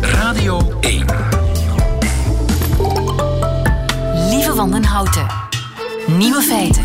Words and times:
Radio 0.00 0.78
1. 0.80 1.06
Lieve 4.30 4.54
Wandenhouten. 4.54 5.26
Nieuwe 6.06 6.40
feiten. 6.40 6.84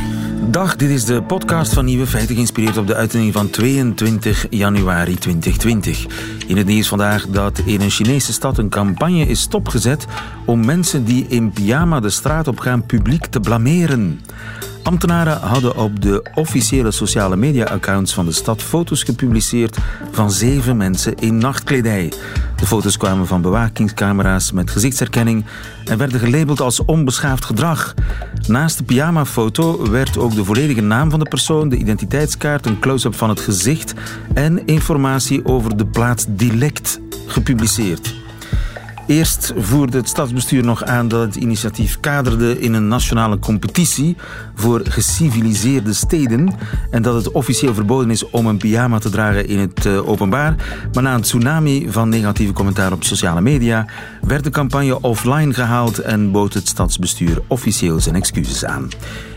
Dag, 0.51 0.75
dit 0.75 0.89
is 0.89 1.05
de 1.05 1.23
podcast 1.23 1.73
van 1.73 1.85
Nieuwe 1.85 2.07
Feiten, 2.07 2.35
geïnspireerd 2.35 2.77
op 2.77 2.87
de 2.87 2.95
uitzending 2.95 3.33
van 3.33 3.49
22 3.49 4.45
januari 4.49 5.15
2020. 5.15 6.05
In 6.47 6.57
het 6.57 6.67
nieuws 6.67 6.87
vandaag 6.87 7.27
dat 7.27 7.61
in 7.65 7.81
een 7.81 7.89
Chinese 7.89 8.33
stad 8.33 8.57
een 8.57 8.69
campagne 8.69 9.25
is 9.25 9.41
stopgezet 9.41 10.05
om 10.45 10.65
mensen 10.65 11.03
die 11.03 11.25
in 11.27 11.51
pyjama 11.51 11.99
de 11.99 12.09
straat 12.09 12.47
op 12.47 12.59
gaan 12.59 12.85
publiek 12.85 13.25
te 13.25 13.39
blameren. 13.39 14.21
Ambtenaren 14.89 15.39
hadden 15.39 15.75
op 15.75 16.01
de 16.01 16.23
officiële 16.33 16.91
sociale 16.91 17.35
media-accounts 17.35 18.13
van 18.13 18.25
de 18.25 18.31
stad 18.31 18.61
foto's 18.61 19.03
gepubliceerd 19.03 19.77
van 20.11 20.31
zeven 20.31 20.77
mensen 20.77 21.15
in 21.15 21.37
nachtkledij. 21.37 22.13
De 22.55 22.65
foto's 22.65 22.97
kwamen 22.97 23.27
van 23.27 23.41
bewakingscamera's 23.41 24.51
met 24.51 24.71
gezichtsherkenning 24.71 25.45
en 25.85 25.97
werden 25.97 26.19
gelabeld 26.19 26.61
als 26.61 26.85
onbeschaafd 26.85 27.45
gedrag. 27.45 27.93
Naast 28.47 28.77
de 28.77 28.83
pyjama-foto 28.83 29.89
werd 29.89 30.17
ook 30.17 30.35
de 30.35 30.45
volledige 30.45 30.81
naam 30.81 31.09
van 31.09 31.19
de 31.19 31.29
persoon, 31.29 31.69
de 31.69 31.77
identiteitskaart, 31.77 32.65
een 32.65 32.79
close-up 32.79 33.15
van 33.15 33.29
het 33.29 33.39
gezicht 33.39 33.93
en 34.33 34.65
informatie 34.65 35.45
over 35.45 35.77
de 35.77 35.85
plaats 35.85 36.25
Dilect 36.27 36.99
gepubliceerd. 37.25 38.18
Eerst 39.09 39.53
voerde 39.57 39.97
het 39.97 40.07
stadsbestuur 40.07 40.63
nog 40.63 40.83
aan 40.83 41.07
dat 41.07 41.21
het 41.21 41.35
initiatief 41.35 41.99
kaderde 41.99 42.59
in 42.59 42.73
een 42.73 42.87
nationale 42.87 43.39
competitie 43.39 44.15
voor 44.55 44.81
geciviliseerde 44.83 45.93
steden 45.93 46.53
en 46.91 47.01
dat 47.01 47.15
het 47.15 47.31
officieel 47.31 47.73
verboden 47.73 48.11
is 48.11 48.29
om 48.29 48.45
een 48.45 48.57
pyjama 48.57 48.99
te 48.99 49.09
dragen 49.09 49.47
in 49.47 49.59
het 49.59 49.85
uh, 49.85 50.09
openbaar. 50.09 50.55
Maar 50.93 51.03
na 51.03 51.13
een 51.13 51.21
tsunami 51.21 51.91
van 51.91 52.09
negatieve 52.09 52.53
commentaar 52.53 52.91
op 52.91 53.03
sociale 53.03 53.41
media 53.41 53.85
werd 54.21 54.43
de 54.43 54.49
campagne 54.49 55.01
offline 55.01 55.53
gehaald 55.53 55.99
en 55.99 56.31
bood 56.31 56.53
het 56.53 56.67
stadsbestuur 56.67 57.41
officieel 57.47 57.99
zijn 57.99 58.15
excuses 58.15 58.65
aan. 58.65 58.87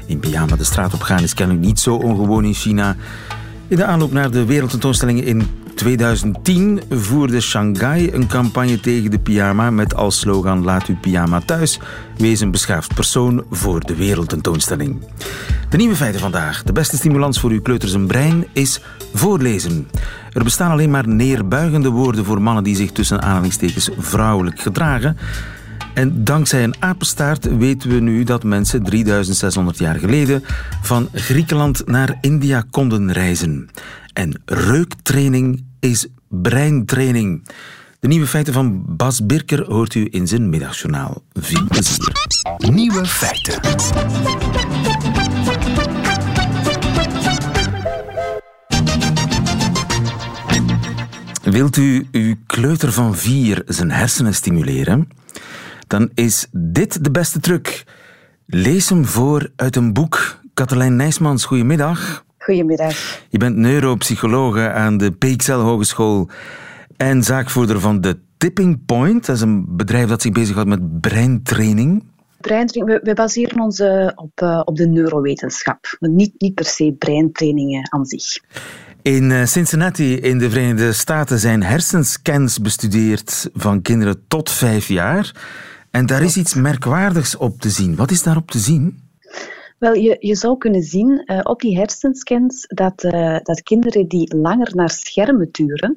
In 0.07 0.19
pyjama 0.19 0.57
de 0.57 0.65
straat 0.65 0.95
op 0.95 1.03
gaan 1.03 1.23
is 1.23 1.35
kennelijk 1.35 1.67
niet 1.67 1.81
zo 1.81 1.95
ongewoon 1.95 2.45
in 2.45 2.55
China. 2.55 2.97
In 3.69 3.77
de 3.77 3.85
aanloop 3.85 4.13
naar 4.13 4.31
de 4.31 4.45
wereldtentoonstellingen 4.45 5.25
in 5.25 5.47
2010 5.75 6.83
voerde 6.91 7.41
Shanghai 7.41 8.11
een 8.13 8.27
campagne 8.27 8.81
tegen 8.81 9.11
de 9.11 9.19
pyjama 9.19 9.71
met 9.71 9.95
als 9.95 10.19
slogan 10.19 10.65
Laat 10.65 10.87
uw 10.87 10.97
pyjama 11.01 11.41
thuis. 11.41 11.81
Wees 12.17 12.41
een 12.41 12.51
beschaafd 12.51 12.95
persoon 12.95 13.45
voor 13.51 13.81
de 13.81 13.95
wereldtentoonstelling. 13.95 15.03
De 15.69 15.77
nieuwe 15.77 15.97
feiten 15.97 16.21
vandaag. 16.21 16.63
De 16.63 16.73
beste 16.73 16.97
stimulans 16.97 17.41
voor 17.41 17.51
uw 17.51 17.63
kleuters 17.63 17.95
en 17.95 18.07
brein 18.07 18.47
is 18.53 18.81
voorlezen. 19.15 19.89
Er 20.33 20.45
bestaan 20.45 20.71
alleen 20.71 20.91
maar 20.91 21.09
neerbuigende 21.09 21.91
woorden 21.91 22.25
voor 22.25 22.43
mannen 22.43 22.65
die 22.65 22.77
zich 22.77 22.93
tussen 22.93 23.23
aanhalingstekens 23.23 23.91
vrouwelijk 23.99 24.61
gedragen. 24.61 25.17
En 25.95 26.25
dankzij 26.25 26.65
een 26.65 26.75
apenstaart 26.79 27.57
weten 27.57 27.91
we 27.91 28.01
nu 28.01 28.25
dat 28.25 28.43
mensen 28.43 28.83
3600 28.83 29.79
jaar 29.79 29.99
geleden 29.99 30.45
van 30.83 31.09
Griekenland 31.13 31.87
naar 31.87 32.19
India 32.21 32.65
konden 32.71 33.13
reizen. 33.13 33.69
En 34.13 34.43
reuktraining 34.45 35.65
is 35.81 36.07
breintraining. 36.29 37.49
De 38.01 38.09
nieuwe 38.09 38.27
feiten 38.27 38.53
van 38.53 38.85
Bas 38.97 39.27
Birker 39.27 39.65
hoort 39.65 39.95
u 39.95 40.09
in 40.11 40.29
zijn 40.29 40.49
middagjournaal. 40.49 41.23
Veel 41.33 41.67
plezier. 41.69 42.13
Nieuwe 42.59 43.07
feiten. 43.07 43.61
Wilt 51.43 51.77
u 51.77 52.07
uw 52.13 52.35
kleuter 52.47 52.93
van 52.93 53.17
vier 53.17 53.63
zijn 53.67 53.91
hersenen 53.91 54.35
stimuleren? 54.35 55.09
Dan 55.87 56.11
is 56.15 56.47
dit 56.51 57.05
de 57.05 57.11
beste 57.11 57.41
truc. 57.41 57.85
Lees 58.47 58.89
hem 58.89 59.07
voor 59.07 59.51
uit 59.57 59.77
een 59.77 59.93
boek. 59.93 60.41
Katelijn 60.55 60.97
Nijsmans, 60.97 61.45
goedemiddag. 61.45 62.25
Goedemiddag. 62.43 63.23
Je 63.29 63.39
bent 63.39 63.57
neuropsychologe 63.57 64.71
aan 64.71 64.97
de 64.97 65.11
PXL 65.11 65.53
Hogeschool 65.53 66.29
en 66.97 67.23
zaakvoerder 67.23 67.81
van 67.81 68.01
de 68.01 68.19
Tipping 68.37 68.85
Point. 68.87 69.27
Dat 69.27 69.37
is 69.37 69.43
een 69.43 69.77
bedrijf 69.77 70.09
dat 70.09 70.23
zich 70.23 70.33
bezighoudt 70.33 70.69
met 70.69 71.01
breintraining. 71.01 72.05
Breintraining, 72.41 73.01
we, 73.01 73.11
we 73.11 73.15
baseren 73.15 73.61
ons 73.61 73.81
uh, 73.81 74.09
op, 74.15 74.41
uh, 74.43 74.63
op 74.65 74.77
de 74.77 74.87
neurowetenschap, 74.87 75.97
niet, 75.99 76.35
niet 76.39 76.55
per 76.55 76.65
se 76.65 76.95
breintrainingen 76.99 77.93
aan 77.93 78.05
zich. 78.05 78.39
In 79.03 79.31
uh, 79.31 79.45
Cincinnati 79.45 80.17
in 80.17 80.39
de 80.39 80.51
Verenigde 80.51 80.93
Staten 80.93 81.39
zijn 81.39 81.63
hersenscans 81.63 82.61
bestudeerd 82.61 83.51
van 83.55 83.83
kinderen 83.83 84.25
tot 84.29 84.51
vijf 84.51 84.89
jaar. 84.89 85.35
En 85.91 86.07
daar 86.07 86.23
is 86.23 86.37
iets 86.37 86.55
merkwaardigs 86.55 87.37
op 87.37 87.61
te 87.61 87.71
zien. 87.71 87.97
Wat 87.97 88.11
is 88.11 88.23
daarop 88.23 88.51
te 88.51 88.59
zien? 88.59 89.03
Wel, 89.83 89.95
je, 89.95 90.17
je 90.21 90.35
zou 90.35 90.59
kunnen 90.59 90.83
zien 90.83 91.23
uh, 91.27 91.41
op 91.43 91.61
die 91.61 91.77
hersenscans 91.77 92.67
dat, 92.67 93.05
uh, 93.05 93.39
dat 93.43 93.63
kinderen 93.63 94.09
die 94.09 94.37
langer 94.37 94.71
naar 94.75 94.91
schermen 94.91 95.51
turen, 95.51 95.95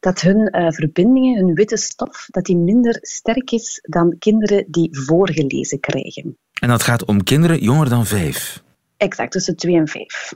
dat 0.00 0.20
hun 0.20 0.56
uh, 0.56 0.70
verbindingen, 0.70 1.44
hun 1.44 1.54
witte 1.54 1.76
stof, 1.76 2.26
dat 2.30 2.44
die 2.44 2.56
minder 2.56 2.98
sterk 3.00 3.50
is 3.50 3.78
dan 3.82 4.16
kinderen 4.18 4.64
die 4.68 4.88
voorgelezen 4.90 5.80
krijgen. 5.80 6.36
En 6.60 6.68
dat 6.68 6.82
gaat 6.82 7.04
om 7.04 7.22
kinderen 7.22 7.58
jonger 7.58 7.88
dan 7.88 8.06
vijf? 8.06 8.62
Exact, 8.96 9.32
tussen 9.32 9.56
twee 9.56 9.76
en 9.76 9.88
vijf. 9.88 10.32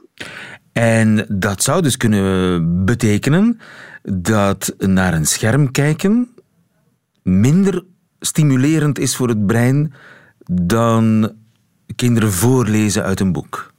En 0.73 1.27
dat 1.29 1.63
zou 1.63 1.83
dus 1.83 1.97
kunnen 1.97 2.85
betekenen 2.85 3.61
dat 4.03 4.75
naar 4.79 5.15
een 5.15 5.27
scherm 5.27 5.71
kijken 5.71 6.29
minder 7.23 7.85
stimulerend 8.21 8.99
is 8.99 9.17
voor 9.17 9.29
het 9.29 9.47
brein 9.47 9.93
dan 10.53 11.37
kinderen 11.99 12.33
voorlezen 12.33 13.03
uit 13.03 13.21
een 13.21 13.33
boek? 13.33 13.73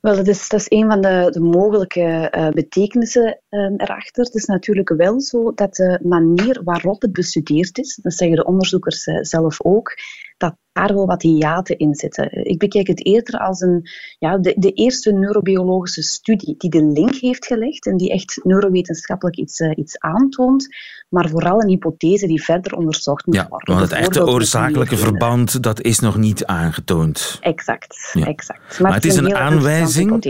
Wel, 0.00 0.16
dat 0.16 0.28
is, 0.28 0.48
dat 0.48 0.60
is 0.60 0.66
een 0.68 0.86
van 0.86 1.00
de, 1.00 1.28
de 1.30 1.40
mogelijke 1.40 2.32
uh, 2.36 2.48
betekenissen 2.48 3.40
uh, 3.50 3.72
erachter. 3.76 4.24
Het 4.24 4.34
is 4.34 4.44
natuurlijk 4.44 4.88
wel 4.88 5.20
zo 5.20 5.52
dat 5.54 5.74
de 5.74 5.98
manier 6.02 6.60
waarop 6.64 7.02
het 7.02 7.12
bestudeerd 7.12 7.78
is, 7.78 7.98
dat 8.02 8.12
zeggen 8.12 8.36
de 8.36 8.44
onderzoekers 8.44 9.06
uh, 9.06 9.18
zelf 9.20 9.62
ook, 9.62 9.94
dat 10.38 10.56
daar 10.72 10.94
wel 10.94 11.06
wat 11.06 11.22
hiaten 11.22 11.78
in 11.78 11.94
zitten. 11.94 12.44
Ik 12.44 12.58
bekijk 12.58 12.86
het 12.86 13.06
eerder 13.06 13.40
als 13.40 13.60
een, 13.60 13.88
ja, 14.18 14.38
de, 14.38 14.54
de 14.56 14.72
eerste 14.72 15.12
neurobiologische 15.12 16.02
studie 16.02 16.54
die 16.58 16.70
de 16.70 16.82
link 16.82 17.14
heeft 17.14 17.46
gelegd 17.46 17.86
en 17.86 17.96
die 17.96 18.10
echt 18.12 18.40
neurowetenschappelijk 18.42 19.36
iets, 19.36 19.60
uh, 19.60 19.70
iets 19.76 19.98
aantoont, 19.98 20.68
maar 21.08 21.28
vooral 21.28 21.62
een 21.62 21.68
hypothese 21.68 22.26
die 22.26 22.42
verder 22.42 22.76
onderzocht 22.76 23.26
moet 23.26 23.34
ja, 23.34 23.46
worden. 23.48 23.74
Want 23.74 23.90
het 23.90 24.00
echte 24.00 24.26
oorzakelijke 24.26 24.96
verband, 24.96 25.62
dat 25.62 25.80
is 25.80 25.98
nog 25.98 26.16
niet 26.16 26.46
aangetoond. 26.46 27.38
Exact, 27.40 28.10
Ja. 28.12 28.26
exact. 28.26 28.80
Maar, 28.80 28.94
het 28.94 29.04
is 29.04 29.16
een, 29.16 29.34
aanwijzing. 29.34 30.24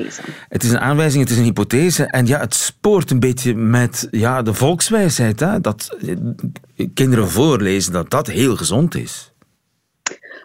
Het 0.49 0.65
is 0.65 0.71
een 0.71 0.81
aanwijzing, 0.81 1.23
het 1.23 1.33
is 1.33 1.39
een 1.39 1.45
hypothese. 1.45 2.05
En 2.05 2.27
ja, 2.27 2.39
het 2.41 2.55
spoort 2.55 3.11
een 3.11 3.21
beetje 3.21 3.55
met 3.55 4.09
ja, 4.11 4.43
de 4.43 4.55
volkswijsheid. 4.55 5.41
Hè? 5.41 5.61
Dat 5.61 5.97
eh, 6.77 6.87
kinderen 6.95 7.29
voorlezen, 7.29 7.93
dat 7.93 8.11
dat 8.11 8.27
heel 8.27 8.57
gezond 8.57 8.95
is. 8.95 9.33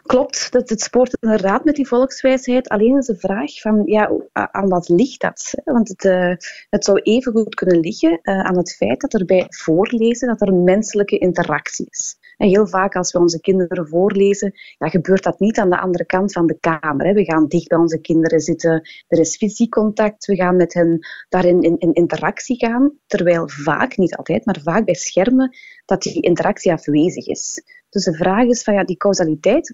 Klopt, 0.03 0.51
dat 0.51 0.69
het 0.69 0.81
spoort 0.81 1.17
inderdaad 1.19 1.63
met 1.63 1.75
die 1.75 1.87
volkswijsheid. 1.87 2.69
Alleen 2.69 2.97
is 2.97 3.05
de 3.05 3.17
vraag 3.17 3.59
van, 3.59 3.81
ja, 3.85 4.11
aan 4.31 4.69
wat 4.69 4.89
ligt 4.89 5.21
dat? 5.21 5.53
Want 5.63 5.87
het, 5.87 6.03
uh, 6.03 6.35
het 6.69 6.85
zou 6.85 6.99
even 6.99 7.31
goed 7.31 7.55
kunnen 7.55 7.79
liggen 7.79 8.19
uh, 8.23 8.39
aan 8.39 8.57
het 8.57 8.75
feit 8.75 9.01
dat 9.01 9.13
er 9.13 9.25
bij 9.25 9.45
voorlezen 9.49 10.27
dat 10.27 10.41
er 10.41 10.53
menselijke 10.53 11.17
interactie 11.17 11.87
is. 11.89 12.17
En 12.37 12.47
heel 12.47 12.67
vaak 12.67 12.95
als 12.95 13.11
we 13.11 13.19
onze 13.19 13.41
kinderen 13.41 13.87
voorlezen, 13.87 14.51
ja, 14.77 14.89
gebeurt 14.89 15.23
dat 15.23 15.39
niet 15.39 15.59
aan 15.59 15.69
de 15.69 15.79
andere 15.79 16.05
kant 16.05 16.31
van 16.31 16.47
de 16.47 16.57
kamer. 16.59 17.05
Hè. 17.05 17.13
We 17.13 17.23
gaan 17.23 17.47
dicht 17.47 17.67
bij 17.67 17.77
onze 17.77 18.01
kinderen 18.01 18.39
zitten, 18.39 18.89
er 19.07 19.19
is 19.19 19.37
fysiek 19.37 19.71
contact, 19.71 20.25
we 20.25 20.35
gaan 20.35 20.55
met 20.55 20.73
hen 20.73 21.07
daarin 21.29 21.61
in, 21.61 21.77
in 21.77 21.93
interactie 21.93 22.57
gaan. 22.57 22.97
Terwijl 23.07 23.49
vaak, 23.49 23.97
niet 23.97 24.15
altijd, 24.15 24.45
maar 24.45 24.59
vaak 24.63 24.85
bij 24.85 24.93
schermen, 24.93 25.57
dat 25.85 26.01
die 26.01 26.21
interactie 26.21 26.71
afwezig 26.71 27.27
is. 27.27 27.61
Dus 27.93 28.03
de 28.03 28.13
vraag 28.13 28.45
is 28.45 28.63
van 28.63 28.73
ja, 28.73 28.83
die 28.83 28.97
causaliteit, 28.97 29.73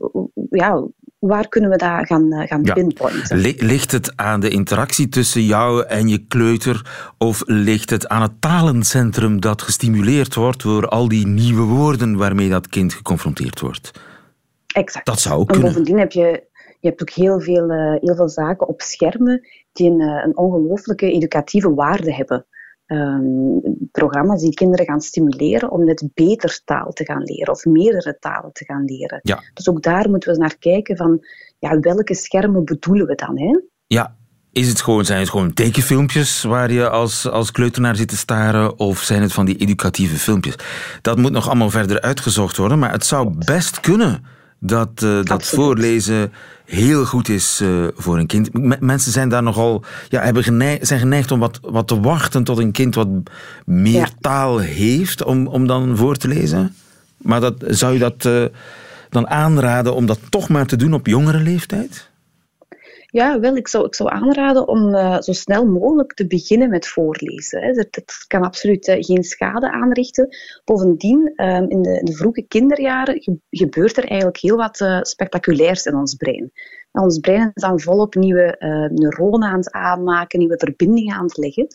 ja, 0.49 0.87
waar 1.19 1.47
kunnen 1.47 1.69
we 1.69 1.77
dat 1.77 1.89
gaan, 1.89 2.47
gaan 2.47 2.63
Ja. 2.63 2.73
pinpointen? 2.73 3.37
Li- 3.37 3.55
Ligt 3.57 3.91
het 3.91 4.13
aan 4.17 4.39
de 4.39 4.49
interactie 4.49 5.09
tussen 5.09 5.41
jou 5.43 5.85
en 5.85 6.07
je 6.07 6.25
kleuter 6.27 7.07
of 7.17 7.41
ligt 7.45 7.89
het 7.89 8.07
aan 8.07 8.21
het 8.21 8.41
talencentrum 8.41 9.39
dat 9.41 9.61
gestimuleerd 9.61 10.35
wordt 10.35 10.61
door 10.63 10.87
al 10.87 11.07
die 11.07 11.27
nieuwe 11.27 11.61
woorden 11.63 12.17
waarmee 12.17 12.49
dat 12.49 12.67
kind 12.67 12.93
geconfronteerd 12.93 13.59
wordt? 13.59 13.91
Exact. 14.67 15.05
Dat 15.05 15.19
zou 15.19 15.39
En 15.39 15.45
kunnen. 15.45 15.65
bovendien 15.67 15.99
heb 15.99 16.11
je, 16.11 16.43
je 16.79 16.87
hebt 16.87 17.01
ook 17.01 17.09
heel 17.09 17.41
veel, 17.41 17.69
eh, 17.69 17.95
heel 18.01 18.15
veel 18.15 18.29
zaken 18.29 18.67
op 18.67 18.81
schermen 18.81 19.47
die 19.71 19.89
een, 19.89 20.01
eh, 20.01 20.23
een 20.25 20.37
ongelooflijke 20.37 21.11
educatieve 21.11 21.73
waarde 21.73 22.13
hebben. 22.13 22.45
Ehm, 22.89 23.59
programma's 23.91 24.41
die 24.41 24.53
kinderen 24.53 24.85
gaan 24.85 25.01
stimuleren 25.01 25.71
om 25.71 25.83
net 25.83 26.09
beter 26.13 26.61
taal 26.65 26.91
te 26.91 27.05
gaan 27.05 27.23
leren 27.23 27.53
of 27.53 27.65
meerdere 27.65 28.17
talen 28.19 28.53
te 28.53 28.65
gaan 28.65 28.85
leren. 28.85 29.19
Ja. 29.23 29.43
Dus 29.53 29.69
ook 29.69 29.81
daar 29.81 30.09
moeten 30.09 30.33
we 30.33 30.39
naar 30.39 30.57
kijken 30.57 30.97
van 30.97 31.25
ja, 31.59 31.79
welke 31.79 32.15
schermen 32.15 32.65
bedoelen 32.65 33.07
we 33.07 33.15
dan? 33.15 33.39
Hè? 33.39 33.59
Ja, 33.87 34.15
Is 34.51 34.67
het 34.67 34.81
gewoon, 34.81 35.05
zijn 35.05 35.19
het 35.19 35.29
gewoon 35.29 35.53
tekenfilmpjes 35.53 36.43
waar 36.43 36.71
je 36.71 36.89
als, 36.89 37.29
als 37.29 37.51
kleuter 37.51 37.81
naar 37.81 37.95
zit 37.95 38.07
te 38.07 38.17
staren? 38.17 38.79
Of 38.79 38.99
zijn 38.99 39.21
het 39.21 39.33
van 39.33 39.45
die 39.45 39.57
educatieve 39.57 40.15
filmpjes? 40.15 40.55
Dat 41.01 41.17
moet 41.17 41.31
nog 41.31 41.47
allemaal 41.47 41.69
verder 41.69 42.01
uitgezocht 42.01 42.57
worden. 42.57 42.79
Maar 42.79 42.91
het 42.91 43.05
zou 43.05 43.33
best 43.45 43.79
kunnen 43.79 44.23
dat, 44.59 45.01
uh, 45.03 45.23
dat 45.23 45.45
voorlezen 45.45 46.31
heel 46.65 47.05
goed 47.05 47.29
is 47.29 47.59
uh, 47.63 47.87
voor 47.95 48.17
een 48.17 48.27
kind. 48.27 48.53
M 48.53 48.73
mensen 48.79 49.11
zijn 49.11 49.29
daar 49.29 49.43
nogal, 49.43 49.83
ja, 50.09 50.21
hebben 50.21 50.43
geneigd, 50.43 50.87
zijn 50.87 50.99
geneigd 50.99 51.31
om 51.31 51.39
wat, 51.39 51.59
wat 51.61 51.87
te 51.87 51.99
wachten 51.99 52.43
tot 52.43 52.57
een 52.57 52.71
kind 52.71 52.95
wat 52.95 53.07
meer 53.65 53.93
ja. 53.93 54.09
taal 54.21 54.57
heeft 54.57 55.23
om, 55.23 55.47
om 55.47 55.67
dan 55.67 55.97
voor 55.97 56.15
te 56.15 56.27
lezen. 56.27 56.75
Maar 57.17 57.39
dat, 57.41 57.55
zou 57.67 57.93
je 57.93 57.99
dat 57.99 58.25
uh, 58.25 58.45
dan 59.09 59.27
aanraden 59.27 59.95
om 59.95 60.05
dat 60.05 60.19
toch 60.29 60.49
maar 60.49 60.65
te 60.65 60.75
doen 60.75 60.93
op 60.93 61.07
jongere 61.07 61.39
leeftijd? 61.39 62.08
Ja, 63.11 63.39
wel, 63.39 63.55
ik 63.55 63.67
zou, 63.67 63.85
ik 63.85 63.95
zou 63.95 64.09
aanraden 64.09 64.67
om 64.67 64.95
uh, 64.95 65.21
zo 65.21 65.31
snel 65.31 65.65
mogelijk 65.65 66.13
te 66.13 66.27
beginnen 66.27 66.69
met 66.69 66.87
voorlezen. 66.87 67.61
Hè. 67.61 67.73
Dat, 67.73 68.03
kan 68.27 68.43
absoluut 68.43 68.87
uh, 68.87 68.95
geen 68.99 69.23
schade 69.23 69.71
aanrichten. 69.71 70.37
Bovendien, 70.65 71.33
uh, 71.35 71.55
in, 71.55 71.81
de, 71.81 71.99
in, 71.99 72.05
de, 72.05 72.13
vroege 72.13 72.41
kinderjaren 72.41 73.21
ge 73.21 73.37
gebeurt 73.49 73.97
er 73.97 74.03
eigenlijk 74.03 74.37
heel 74.37 74.55
wat 74.55 74.79
uh, 74.79 75.01
spectaculairs 75.01 75.85
in 75.85 75.95
ons 75.95 76.15
brein. 76.15 76.51
Ons 76.91 77.19
brein 77.19 77.51
is 77.53 77.61
dan 77.61 77.79
volop 77.79 78.15
nieuwe 78.15 78.55
neuronen 78.93 79.49
aan 79.49 79.57
het 79.57 79.71
aanmaken, 79.71 80.39
nieuwe 80.39 80.57
verbindingen 80.57 81.15
aan 81.15 81.25
het 81.25 81.37
leggen. 81.37 81.67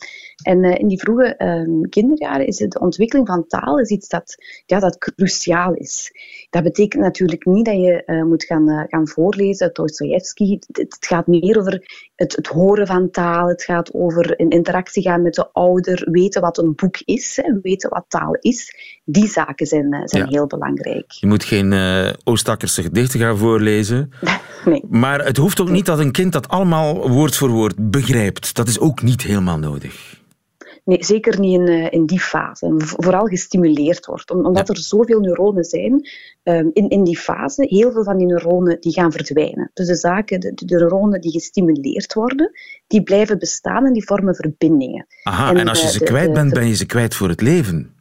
En 0.43 0.63
in 0.63 0.87
die 0.87 0.99
vroege 0.99 1.35
ehm, 1.35 1.81
kinderjaren 1.81 2.47
is 2.47 2.57
de 2.57 2.79
ontwikkeling 2.79 3.27
van 3.27 3.47
taal 3.47 3.79
is 3.79 3.89
iets 3.89 4.07
dat, 4.07 4.35
ja, 4.65 4.79
dat 4.79 4.97
cruciaal 4.97 5.73
is. 5.73 6.11
Dat 6.49 6.63
betekent 6.63 7.03
natuurlijk 7.03 7.45
niet 7.45 7.65
dat 7.65 7.75
je 7.75 8.23
moet 8.27 8.43
gaan, 8.43 8.85
gaan 8.89 9.07
voorlezen, 9.07 9.73
Dostoevsky. 9.73 10.59
Het 10.71 10.97
gaat 10.99 11.27
meer 11.27 11.57
over 11.59 12.09
het, 12.15 12.35
het, 12.35 12.47
horen 12.47 12.87
van 12.87 13.09
taal. 13.09 13.47
Het 13.47 13.63
gaat 13.63 13.93
over 13.93 14.39
in 14.39 14.49
interactie 14.49 15.03
gaan 15.03 15.21
met 15.21 15.33
de 15.33 15.51
ouder, 15.51 16.07
weten 16.11 16.41
wat 16.41 16.57
een 16.57 16.75
boek 16.75 16.97
is, 17.05 17.39
hè, 17.41 17.59
weten 17.61 17.89
wat 17.89 18.05
taal 18.07 18.37
is. 18.39 18.73
Die 19.05 19.27
zaken 19.27 19.65
zijn, 19.65 20.01
zijn 20.05 20.23
ja. 20.23 20.29
heel 20.29 20.47
belangrijk. 20.47 21.11
Je 21.11 21.27
moet 21.27 21.43
geen 21.43 21.71
uh, 21.71 22.09
Oostakkerse 22.23 22.81
gedichten 22.81 23.19
gaan 23.19 23.37
voorlezen. 23.37 24.11
nee. 24.65 24.83
Maar 24.89 25.25
het 25.25 25.37
hoeft 25.37 25.61
ook 25.61 25.69
niet 25.69 25.85
dat 25.85 25.99
een 25.99 26.11
kind 26.11 26.31
dat 26.31 26.47
allemaal 26.47 27.09
woord 27.09 27.35
voor 27.35 27.49
woord 27.49 27.91
begrijpt. 27.91 28.55
Dat 28.55 28.67
is 28.67 28.79
ook 28.79 29.01
niet 29.01 29.21
helemaal 29.21 29.59
nodig. 29.59 30.23
Nee, 30.85 31.03
zeker 31.03 31.39
niet 31.39 31.53
in, 31.53 31.69
uh, 31.69 31.91
in 31.91 32.05
die 32.05 32.19
fase. 32.19 32.73
Vooral 32.77 33.25
gestimuleerd 33.25 34.05
wordt. 34.05 34.31
Om, 34.31 34.45
omdat 34.45 34.67
ja. 34.67 34.73
er 34.73 34.79
zoveel 34.79 35.19
neuronen 35.19 35.63
zijn 35.63 36.09
um, 36.43 36.69
in, 36.73 36.89
in 36.89 37.03
die 37.03 37.17
fase, 37.17 37.65
heel 37.67 37.91
veel 37.91 38.03
van 38.03 38.17
die 38.17 38.27
neuronen 38.27 38.77
die 38.79 38.93
gaan 38.93 39.11
verdwijnen. 39.11 39.71
Dus 39.73 39.87
de 39.87 39.95
zaken, 39.95 40.39
de, 40.39 40.51
de 40.53 40.65
neuronen 40.65 41.21
die 41.21 41.31
gestimuleerd 41.31 42.13
worden, 42.13 42.51
die 42.87 43.03
blijven 43.03 43.39
bestaan 43.39 43.85
en 43.85 43.93
die 43.93 44.05
vormen 44.05 44.35
verbindingen. 44.35 45.07
Aha, 45.23 45.49
en, 45.49 45.57
en 45.57 45.67
als 45.67 45.81
je 45.81 45.87
ze 45.87 45.99
de, 45.99 46.05
kwijt 46.05 46.33
bent, 46.33 46.53
ben 46.53 46.67
je 46.67 46.75
ze 46.75 46.85
kwijt 46.85 47.15
voor 47.15 47.29
het 47.29 47.41
leven? 47.41 47.94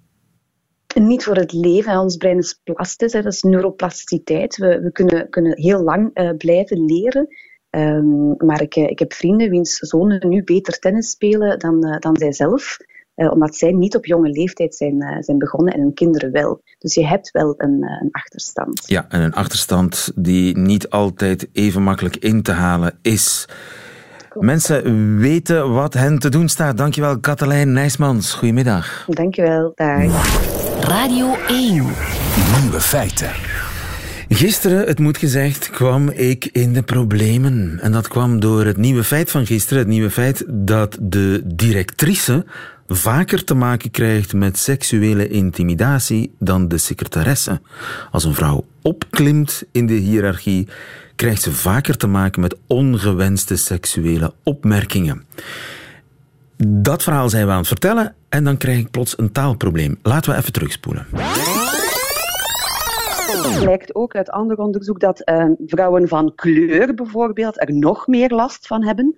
Niet 0.95 1.25
voor 1.25 1.37
het 1.37 1.53
leven. 1.53 1.99
Ons 1.99 2.17
brein 2.17 2.39
is 2.39 2.61
plastisch, 2.65 3.13
dat 3.13 3.25
is 3.25 3.43
neuroplasticiteit. 3.43 4.57
We, 4.57 4.81
we 4.81 4.93
kunnen, 4.93 5.29
kunnen 5.31 5.61
heel 5.61 5.83
lang 5.83 6.11
uh, 6.15 6.31
blijven 6.37 6.85
leren. 6.85 7.29
Um, 7.71 8.35
maar 8.37 8.63
ik, 8.63 8.75
ik, 8.75 8.99
heb 8.99 9.13
vrienden 9.13 9.51
wiens 9.51 9.77
zonen 9.77 10.29
nu 10.29 10.45
beter 10.45 10.79
tennis 10.79 11.11
spelen 11.11 11.59
dan, 11.59 11.87
uh, 11.87 11.97
dan 11.99 12.17
zijzelf. 12.17 12.77
Uh, 13.17 13.31
omdat 13.31 13.57
zij 13.57 13.73
niet 13.73 13.97
op 13.97 14.07
jonge 14.07 14.29
leeftijd 14.29 14.75
zijn, 14.75 15.03
uh, 15.03 15.17
zijn 15.21 15.39
begonnen 15.39 15.75
en 15.75 15.81
hun 15.81 15.95
kinderen 15.95 16.33
wel. 16.33 16.63
Dus 16.79 16.95
je 16.95 17.07
hebt 17.07 17.31
wel 17.31 17.55
een, 17.57 17.83
een, 18.01 18.09
achterstand. 18.11 18.83
Ja, 18.87 19.07
en 19.09 19.21
een 19.21 19.33
achterstand 19.35 20.13
die 20.15 20.59
niet 20.59 20.91
altijd 20.91 21.49
even 21.53 21.83
makkelijk 21.83 22.17
in 22.17 22.43
te 22.43 22.53
halen 22.53 22.99
is. 23.03 23.49
Klopt. 24.29 24.47
Mensen 24.47 25.19
weten 25.19 25.73
wat 25.73 25.95
hen 25.95 26.19
te 26.19 26.29
doen 26.29 26.49
staat. 26.49 26.77
Dankjewel, 26.77 27.21
Katelijn 27.21 27.73
Nijsmans. 27.73 28.33
Goedemiddag. 28.33 29.05
Dankjewel, 29.09 29.73
dag. 29.75 30.54
Radio 30.87 31.37
1. 31.49 31.73
Nieuwe 32.61 32.81
feiten. 32.81 33.31
Gisteren, 34.29 34.87
het 34.87 34.99
moet 34.99 35.19
gezegd, 35.19 35.71
kwam 35.71 36.09
ik 36.09 36.45
in 36.45 36.73
de 36.73 36.83
problemen. 36.83 37.79
En 37.83 37.93
dat 37.93 38.09
kwam 38.09 38.41
door 38.41 38.65
het 38.65 38.77
nieuwe 38.77 39.05
feit 39.05 39.31
van 39.31 39.47
gisteren. 39.47 39.79
Het 39.79 39.89
nieuwe 39.89 40.11
feit 40.11 40.45
dat 40.49 40.99
de 41.01 41.43
directrice 41.45 42.47
vaker 42.87 43.45
te 43.45 43.55
maken 43.55 43.91
krijgt 43.91 44.33
met 44.33 44.59
seksuele 44.59 45.29
intimidatie 45.29 46.35
dan 46.39 46.69
de 46.69 46.79
secretaresse. 46.79 47.61
Als 48.11 48.25
een 48.25 48.35
vrouw 48.35 48.65
opklimt 48.83 49.63
in 49.73 49.87
de 49.87 49.95
hiërarchie, 49.95 50.69
krijgt 51.17 51.43
ze 51.43 51.53
vaker 51.53 51.97
te 51.97 52.07
maken 52.07 52.41
met 52.41 52.57
ongewenste 52.67 53.57
seksuele 53.57 54.33
opmerkingen. 54.43 55.25
Dat 56.67 57.03
verhaal 57.03 57.29
zijn 57.29 57.47
we 57.47 57.53
aan 57.53 57.59
het 57.59 57.67
vertellen 57.67 58.15
en 58.29 58.45
dan 58.45 58.57
krijg 58.57 58.79
ik 58.79 58.91
plots 58.91 59.19
een 59.19 59.33
taalprobleem. 59.33 59.99
Laten 60.03 60.33
we 60.33 60.39
even 60.39 60.53
terugspoelen. 60.53 61.07
Het 63.43 63.61
blijkt 63.63 63.95
ook 63.95 64.15
uit 64.15 64.31
ander 64.31 64.57
onderzoek 64.57 65.01
dat 65.01 65.23
uh, 65.25 65.45
vrouwen 65.67 66.09
van 66.09 66.33
kleur 66.35 66.95
bijvoorbeeld 66.95 67.61
er 67.61 67.73
nog 67.73 68.07
meer 68.07 68.31
last 68.31 68.67
van 68.67 68.85
hebben. 68.85 69.15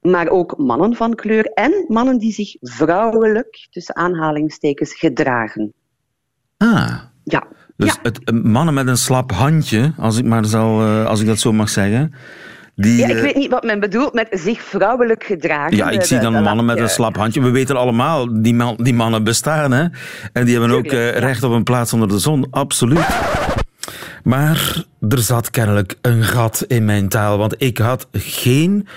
Maar 0.00 0.28
ook 0.28 0.58
mannen 0.58 0.94
van 0.94 1.14
kleur 1.14 1.44
en 1.44 1.84
mannen 1.88 2.18
die 2.18 2.32
zich 2.32 2.56
vrouwelijk, 2.60 3.66
tussen 3.70 3.96
aanhalingstekens, 3.96 4.94
gedragen. 4.94 5.72
Ah. 6.56 6.98
Ja. 7.24 7.46
Dus 7.76 7.94
ja. 7.94 7.98
Het, 8.02 8.44
mannen 8.44 8.74
met 8.74 8.86
een 8.86 8.96
slap 8.96 9.32
handje, 9.32 9.92
als 9.98 10.18
ik, 10.18 10.24
maar 10.24 10.44
zal, 10.44 10.82
uh, 10.82 11.06
als 11.06 11.20
ik 11.20 11.26
dat 11.26 11.38
zo 11.38 11.52
mag 11.52 11.68
zeggen. 11.68 12.14
Die, 12.76 12.96
ja, 12.98 13.08
ik 13.08 13.22
weet 13.22 13.34
niet 13.34 13.50
wat 13.50 13.64
men 13.64 13.80
bedoelt 13.80 14.14
met 14.14 14.28
zich 14.30 14.62
vrouwelijk 14.62 15.24
gedragen. 15.24 15.76
Ja, 15.76 15.90
ik 15.90 16.02
zie 16.02 16.18
dan 16.18 16.42
mannen 16.42 16.64
met 16.64 16.78
een 16.78 16.88
slap 16.88 17.16
handje. 17.16 17.42
We 17.42 17.50
weten 17.50 17.76
allemaal, 17.76 18.42
die, 18.42 18.54
man, 18.54 18.76
die 18.78 18.94
mannen 18.94 19.24
bestaan. 19.24 19.72
Hè? 19.72 19.84
En 20.32 20.44
die 20.44 20.58
hebben 20.58 20.76
ook 20.76 20.90
recht 21.20 21.42
op 21.42 21.52
een 21.52 21.62
plaats 21.62 21.92
onder 21.92 22.08
de 22.08 22.18
zon. 22.18 22.46
Absoluut. 22.50 23.06
Maar 24.24 24.84
er 25.08 25.18
zat 25.18 25.50
kennelijk 25.50 25.94
een 26.00 26.24
gat 26.24 26.64
in 26.68 26.84
mijn 26.84 27.08
taal. 27.08 27.38
Want 27.38 27.54
ik 27.58 27.78
had 27.78 28.08
geen 28.12 28.88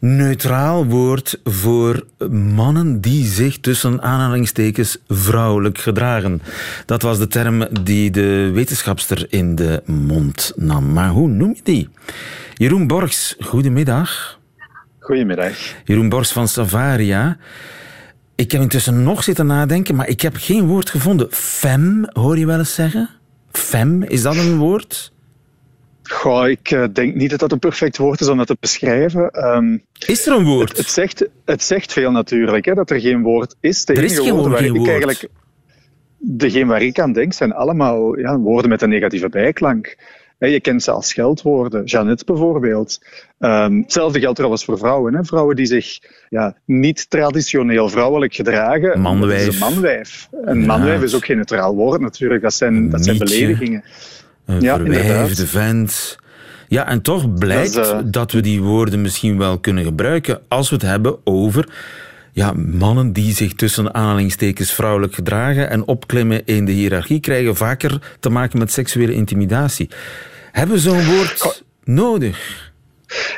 neutraal 0.00 0.86
woord 0.86 1.40
voor 1.44 2.04
mannen 2.30 3.00
die 3.00 3.24
zich 3.24 3.58
tussen 3.58 4.02
aanhalingstekens 4.02 4.98
vrouwelijk 5.08 5.78
gedragen. 5.78 6.42
Dat 6.86 7.02
was 7.02 7.18
de 7.18 7.26
term 7.26 7.66
die 7.82 8.10
de 8.10 8.50
wetenschapster 8.54 9.26
in 9.28 9.54
de 9.54 9.82
mond 9.86 10.52
nam. 10.56 10.92
Maar 10.92 11.08
hoe 11.08 11.28
noem 11.28 11.54
je 11.54 11.60
die? 11.62 11.88
Jeroen 12.54 12.86
Borgs, 12.86 13.36
goedemiddag. 13.40 14.38
Goedemiddag. 14.98 15.56
Jeroen 15.84 16.08
Borgs 16.08 16.32
van 16.32 16.48
Savaria. 16.48 17.36
Ik 18.34 18.52
heb 18.52 18.60
intussen 18.60 19.02
nog 19.02 19.24
zitten 19.24 19.46
nadenken, 19.46 19.94
maar 19.94 20.08
ik 20.08 20.20
heb 20.20 20.36
geen 20.36 20.66
woord 20.66 20.90
gevonden. 20.90 21.26
Fem, 21.30 22.08
hoor 22.12 22.38
je 22.38 22.46
wel 22.46 22.58
eens 22.58 22.74
zeggen? 22.74 23.08
Fem, 23.52 24.02
is 24.02 24.22
dat 24.22 24.36
een 24.36 24.56
woord? 24.56 25.12
Goh, 26.10 26.48
ik 26.48 26.70
uh, 26.70 26.84
denk 26.92 27.14
niet 27.14 27.30
dat 27.30 27.38
dat 27.38 27.52
een 27.52 27.58
perfect 27.58 27.96
woord 27.96 28.20
is 28.20 28.28
om 28.28 28.36
dat 28.36 28.46
te 28.46 28.56
beschrijven. 28.60 29.54
Um, 29.54 29.82
is 30.06 30.26
er 30.26 30.36
een 30.36 30.44
woord? 30.44 30.68
Het, 30.68 30.78
het, 30.78 30.88
zegt, 30.88 31.28
het 31.44 31.62
zegt 31.62 31.92
veel 31.92 32.10
natuurlijk, 32.10 32.64
hè, 32.64 32.74
dat 32.74 32.90
er 32.90 33.00
geen 33.00 33.22
woord 33.22 33.56
is. 33.60 33.84
De 33.84 33.92
er 33.92 34.04
is 34.04 34.18
geen 34.18 34.34
woord, 34.34 34.58
geen 34.58 34.76
woord. 34.76 34.88
Eigenlijk, 34.88 35.28
degene 36.18 36.64
waar 36.64 36.82
ik 36.82 36.98
aan 36.98 37.12
denk, 37.12 37.32
zijn 37.32 37.52
allemaal 37.52 38.18
ja, 38.18 38.38
woorden 38.38 38.70
met 38.70 38.82
een 38.82 38.88
negatieve 38.88 39.28
bijklank. 39.28 39.96
Je 40.38 40.60
kent 40.60 40.82
ze 40.82 40.90
als 40.90 41.08
scheldwoorden. 41.08 41.84
Jeannette 41.84 42.24
bijvoorbeeld. 42.24 42.98
Um, 43.38 43.78
hetzelfde 43.78 44.20
geldt 44.20 44.36
trouwens 44.36 44.64
voor 44.64 44.78
vrouwen. 44.78 45.14
Hè. 45.14 45.24
Vrouwen 45.24 45.56
die 45.56 45.66
zich 45.66 45.98
ja, 46.28 46.56
niet 46.64 47.10
traditioneel 47.10 47.88
vrouwelijk 47.88 48.34
gedragen. 48.34 49.00
Manwijf. 49.00 49.46
Een 49.46 49.58
manwijf. 49.58 50.28
Een 50.44 50.60
ja. 50.60 50.66
manwijf 50.66 51.02
is 51.02 51.14
ook 51.14 51.24
geen 51.24 51.36
neutraal 51.36 51.74
woord 51.74 52.00
natuurlijk. 52.00 52.42
Dat 52.42 52.54
zijn, 52.54 52.90
dat 52.90 53.04
zijn 53.04 53.18
beledigingen. 53.18 53.84
Een 54.50 54.60
ja, 54.60 54.76
verwijfde 54.76 55.46
vent. 55.46 56.18
Ja, 56.68 56.86
en 56.86 57.02
toch 57.02 57.34
blijkt 57.34 57.74
dat, 57.74 57.86
is, 57.86 57.92
uh... 57.92 57.98
dat 58.04 58.32
we 58.32 58.40
die 58.40 58.62
woorden 58.62 59.00
misschien 59.00 59.38
wel 59.38 59.58
kunnen 59.58 59.84
gebruiken 59.84 60.40
als 60.48 60.68
we 60.68 60.74
het 60.74 60.84
hebben 60.84 61.16
over 61.24 61.68
ja, 62.32 62.52
mannen 62.52 63.12
die 63.12 63.34
zich 63.34 63.54
tussen 63.54 63.94
aanhalingstekens 63.94 64.72
vrouwelijk 64.72 65.14
gedragen 65.14 65.70
en 65.70 65.86
opklimmen 65.86 66.46
in 66.46 66.64
de 66.64 66.72
hiërarchie 66.72 67.20
krijgen 67.20 67.56
vaker 67.56 68.16
te 68.20 68.30
maken 68.30 68.58
met 68.58 68.72
seksuele 68.72 69.12
intimidatie. 69.12 69.90
Hebben 70.52 70.74
we 70.74 70.80
zo'n 70.80 71.04
woord 71.04 71.64
nodig? 71.84 72.68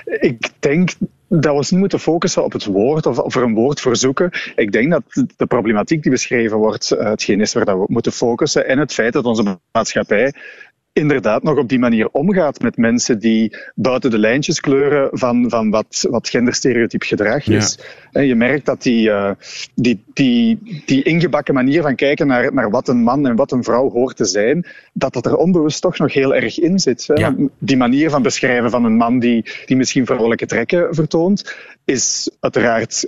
Ik 0.05 0.51
denk 0.59 0.91
dat 1.29 1.45
we 1.45 1.53
ons 1.53 1.71
niet 1.71 1.81
moeten 1.81 2.01
focussen 2.01 2.45
op 2.45 2.53
het 2.53 2.65
woord 2.65 3.07
of, 3.07 3.19
of 3.19 3.35
er 3.35 3.43
een 3.43 3.55
woord 3.55 3.81
voor 3.81 3.97
zoeken. 3.97 4.31
Ik 4.57 4.73
denk 4.73 4.91
dat 4.91 5.03
de 5.37 5.47
problematiek 5.47 6.03
die 6.03 6.13
beschreven 6.13 6.57
wordt, 6.57 6.89
hetgeen 6.89 7.41
is 7.41 7.53
waar 7.53 7.79
we 7.79 7.85
moeten 7.87 8.13
focussen 8.13 8.67
en 8.67 8.79
het 8.79 8.93
feit 8.93 9.13
dat 9.13 9.25
onze 9.25 9.59
maatschappij 9.73 10.35
inderdaad 10.93 11.43
nog 11.43 11.59
op 11.59 11.69
die 11.69 11.79
manier 11.79 12.09
omgaat 12.09 12.61
met 12.61 12.77
mensen 12.77 13.19
die 13.19 13.57
buiten 13.75 14.11
de 14.11 14.19
lijntjes 14.19 14.61
kleuren 14.61 15.09
van, 15.13 15.51
van 15.51 15.71
wat, 15.71 16.07
wat 16.11 16.29
genderstereotyp 16.29 17.03
gedrag 17.03 17.47
is. 17.47 17.79
En 18.11 18.27
je 18.27 18.35
merkt 18.35 18.67
dat 18.67 18.83
die, 18.83 19.09
uh, 19.09 19.31
die, 19.75 20.05
die, 20.13 20.59
die 20.87 21.03
ingebakken 21.03 21.55
manier 21.55 21.83
van 21.83 21.95
kijken 21.95 22.27
naar, 22.27 22.55
naar 22.55 22.71
wat 22.71 22.89
een 22.89 23.03
man 23.03 23.27
en 23.27 23.37
wat 23.37 23.53
een 23.53 23.65
vrouw 23.65 23.91
hoort 23.91 24.17
te 24.17 24.25
zijn, 24.25 24.67
dat 24.93 25.13
dat 25.13 25.27
er 25.27 25.37
onbewust 25.37 25.81
toch 25.81 25.99
nog 25.99 26.13
heel 26.13 26.35
erg 26.35 26.59
in 26.59 26.79
zit. 26.79 27.07
Hè? 27.07 27.31
Die 27.59 27.77
manier 27.77 28.11
van 28.11 28.23
beschrijven 28.23 28.71
van 28.71 28.85
een 28.85 28.97
man 28.97 29.19
die, 29.19 29.45
die 29.67 29.77
misschien 29.77 30.07
vrouwelijke 30.07 30.47
trekken 30.47 30.95
vertoont, 30.95 31.57
is 31.85 32.31
uiteraard 32.41 33.07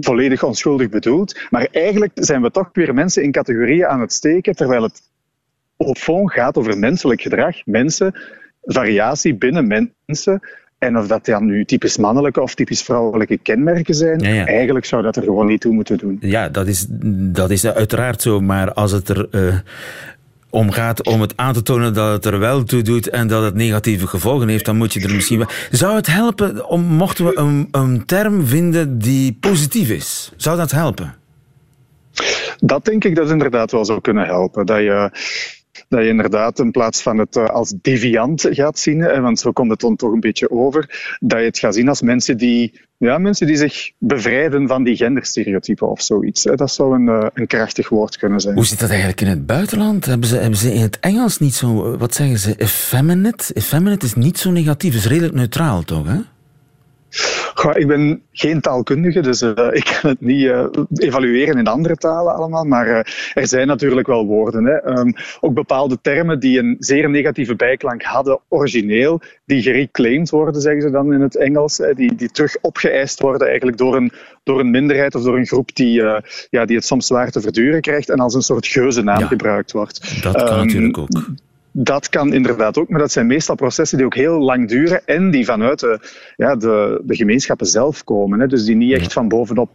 volledig 0.00 0.42
onschuldig 0.42 0.88
bedoeld. 0.88 1.40
Maar 1.50 1.68
eigenlijk 1.70 2.12
zijn 2.14 2.42
we 2.42 2.50
toch 2.50 2.68
weer 2.72 2.94
mensen 2.94 3.22
in 3.22 3.32
categorieën 3.32 3.86
aan 3.86 4.00
het 4.00 4.12
steken, 4.12 4.54
terwijl 4.54 4.82
het 4.82 5.02
op 5.86 5.96
fond 5.96 6.32
gaat 6.32 6.56
over 6.56 6.78
menselijk 6.78 7.20
gedrag. 7.20 7.56
Mensen, 7.64 8.14
variatie 8.62 9.34
binnen 9.34 9.92
mensen. 10.06 10.40
En 10.78 10.98
of 10.98 11.06
dat 11.06 11.24
dan 11.24 11.44
nu 11.44 11.64
typisch 11.64 11.96
mannelijke 11.96 12.40
of 12.40 12.54
typisch 12.54 12.82
vrouwelijke 12.82 13.38
kenmerken 13.38 13.94
zijn, 13.94 14.20
eigenlijk 14.46 14.84
zou 14.84 15.02
dat 15.02 15.16
er 15.16 15.22
gewoon 15.22 15.46
niet 15.46 15.60
toe 15.60 15.72
moeten 15.72 15.98
doen. 15.98 16.16
Ja, 16.20 16.48
dat 16.48 16.66
is, 16.66 16.86
dat 17.32 17.50
is 17.50 17.66
uiteraard 17.66 18.22
zo. 18.22 18.40
Maar 18.40 18.72
als 18.72 18.92
het 18.92 19.08
er 19.08 19.28
uh, 19.30 19.54
om 20.50 20.70
gaat 20.70 21.06
om 21.06 21.20
het 21.20 21.36
aan 21.36 21.52
te 21.52 21.62
tonen 21.62 21.94
dat 21.94 22.12
het 22.12 22.32
er 22.32 22.38
wel 22.38 22.64
toe 22.64 22.82
doet 22.82 23.08
en 23.08 23.28
dat 23.28 23.42
het 23.42 23.54
negatieve 23.54 24.06
gevolgen 24.06 24.48
heeft, 24.48 24.64
dan 24.64 24.76
moet 24.76 24.92
je 24.92 25.00
er 25.00 25.14
misschien 25.14 25.38
wel. 25.38 25.48
Zou 25.70 25.94
het 25.94 26.06
helpen 26.06 26.68
om, 26.68 26.82
mochten 26.82 27.24
we 27.24 27.38
een, 27.38 27.68
een 27.70 28.04
term 28.04 28.46
vinden 28.46 28.98
die 28.98 29.36
positief 29.40 29.90
is? 29.90 30.32
Zou 30.36 30.56
dat 30.56 30.70
helpen? 30.70 31.14
Dat 32.58 32.84
denk 32.84 33.04
ik 33.04 33.14
dat 33.14 33.30
inderdaad 33.30 33.72
wel 33.72 33.84
zou 33.84 34.00
kunnen 34.00 34.26
helpen. 34.26 34.66
Dat 34.66 34.78
je 34.78 35.10
dat 35.88 36.02
je 36.02 36.08
inderdaad 36.08 36.58
in 36.58 36.70
plaats 36.70 37.02
van 37.02 37.18
het 37.18 37.36
eh, 37.36 37.44
als 37.44 37.74
deviant 37.82 38.46
gaat 38.50 38.78
zien, 38.78 39.20
want 39.20 39.38
zo 39.38 39.52
komt 39.52 39.70
het 39.70 39.80
dan 39.80 39.96
toch 39.96 40.12
een 40.12 40.20
beetje 40.20 40.50
over, 40.50 41.16
dat 41.20 41.38
je 41.38 41.44
het 41.44 41.58
gaat 41.58 41.74
zien 41.74 41.88
als 41.88 42.02
mensen 42.02 42.36
die, 42.36 42.80
ja, 42.96 43.18
mensen 43.18 43.46
die 43.46 43.56
zich 43.56 43.90
bevrijden 43.98 44.68
van 44.68 44.82
die 44.82 44.96
genderstereotypen 44.96 45.90
of 45.90 46.02
zoiets. 46.02 46.42
Dat 46.42 46.70
zou 46.70 46.94
een, 46.94 47.08
eh, 47.08 47.26
een 47.34 47.46
krachtig 47.46 47.88
woord 47.88 48.16
kunnen 48.16 48.40
zijn. 48.40 48.54
Hoe 48.54 48.66
zit 48.66 48.80
dat 48.80 48.88
eigenlijk 48.88 49.20
in 49.20 49.26
het 49.26 49.46
buitenland? 49.46 50.04
Hebben 50.04 50.28
ze, 50.28 50.36
hebben 50.36 50.58
ze 50.58 50.74
in 50.74 50.80
het 50.80 50.98
Engels 51.00 51.38
niet 51.38 51.54
zo, 51.54 51.96
wat 51.96 52.14
zeggen 52.14 52.38
ze, 52.38 52.54
effeminate? 52.56 53.54
Effeminate 53.54 54.06
is 54.06 54.14
niet 54.14 54.38
zo 54.38 54.50
negatief, 54.50 54.94
is 54.94 55.06
redelijk 55.06 55.34
neutraal 55.34 55.82
toch, 55.82 56.06
hè? 56.06 56.18
Goh, 57.54 57.76
ik 57.76 57.86
ben 57.86 58.22
geen 58.32 58.60
taalkundige, 58.60 59.20
dus 59.20 59.42
uh, 59.42 59.50
ik 59.80 59.98
kan 60.00 60.10
het 60.10 60.20
niet 60.20 60.42
uh, 60.42 60.66
evalueren 60.94 61.58
in 61.58 61.66
andere 61.66 61.96
talen 61.96 62.34
allemaal. 62.34 62.64
Maar 62.64 62.86
uh, 62.86 63.00
er 63.34 63.46
zijn 63.46 63.66
natuurlijk 63.66 64.06
wel 64.06 64.26
woorden. 64.26 64.64
Hè. 64.64 64.98
Um, 64.98 65.14
ook 65.40 65.54
bepaalde 65.54 65.98
termen 66.00 66.40
die 66.40 66.58
een 66.58 66.76
zeer 66.78 67.10
negatieve 67.10 67.56
bijklank 67.56 68.02
hadden, 68.02 68.40
origineel, 68.48 69.20
die 69.44 69.62
gereclaimed 69.62 70.30
worden, 70.30 70.60
zeggen 70.60 70.82
ze 70.82 70.90
dan 70.90 71.12
in 71.12 71.20
het 71.20 71.36
Engels. 71.36 71.78
Hè, 71.78 71.94
die, 71.94 72.14
die 72.14 72.30
terug 72.30 72.56
opgeëist 72.60 73.20
worden 73.20 73.46
eigenlijk 73.48 73.78
door 73.78 73.96
een, 73.96 74.12
door 74.42 74.60
een 74.60 74.70
minderheid 74.70 75.14
of 75.14 75.22
door 75.22 75.36
een 75.36 75.46
groep 75.46 75.74
die, 75.74 76.02
ja, 76.50 76.64
die 76.64 76.76
het 76.76 76.84
soms 76.84 77.06
zwaar 77.06 77.30
te 77.30 77.40
verduren 77.40 77.80
krijgt 77.80 78.10
en 78.10 78.18
als 78.18 78.34
een 78.34 78.42
soort 78.42 78.66
geuzennaam 78.66 79.20
ja, 79.20 79.26
gebruikt 79.26 79.72
wordt. 79.72 80.22
Dat 80.22 80.42
kan 80.42 80.58
um, 80.58 80.66
natuurlijk 80.66 80.98
ook. 80.98 81.08
Dat 81.72 82.08
kan 82.08 82.32
inderdaad 82.32 82.78
ook, 82.78 82.88
maar 82.88 83.00
dat 83.00 83.12
zijn 83.12 83.26
meestal 83.26 83.54
processen 83.54 83.96
die 83.96 84.06
ook 84.06 84.14
heel 84.14 84.38
lang 84.38 84.68
duren 84.68 85.06
en 85.06 85.30
die 85.30 85.44
vanuit 85.44 85.80
de, 85.80 85.98
ja, 86.36 86.56
de, 86.56 87.00
de 87.04 87.16
gemeenschappen 87.16 87.66
zelf 87.66 88.04
komen. 88.04 88.40
Hè. 88.40 88.46
Dus 88.46 88.64
die 88.64 88.76
niet 88.76 88.92
echt 88.92 89.12
van 89.12 89.28
bovenop 89.28 89.70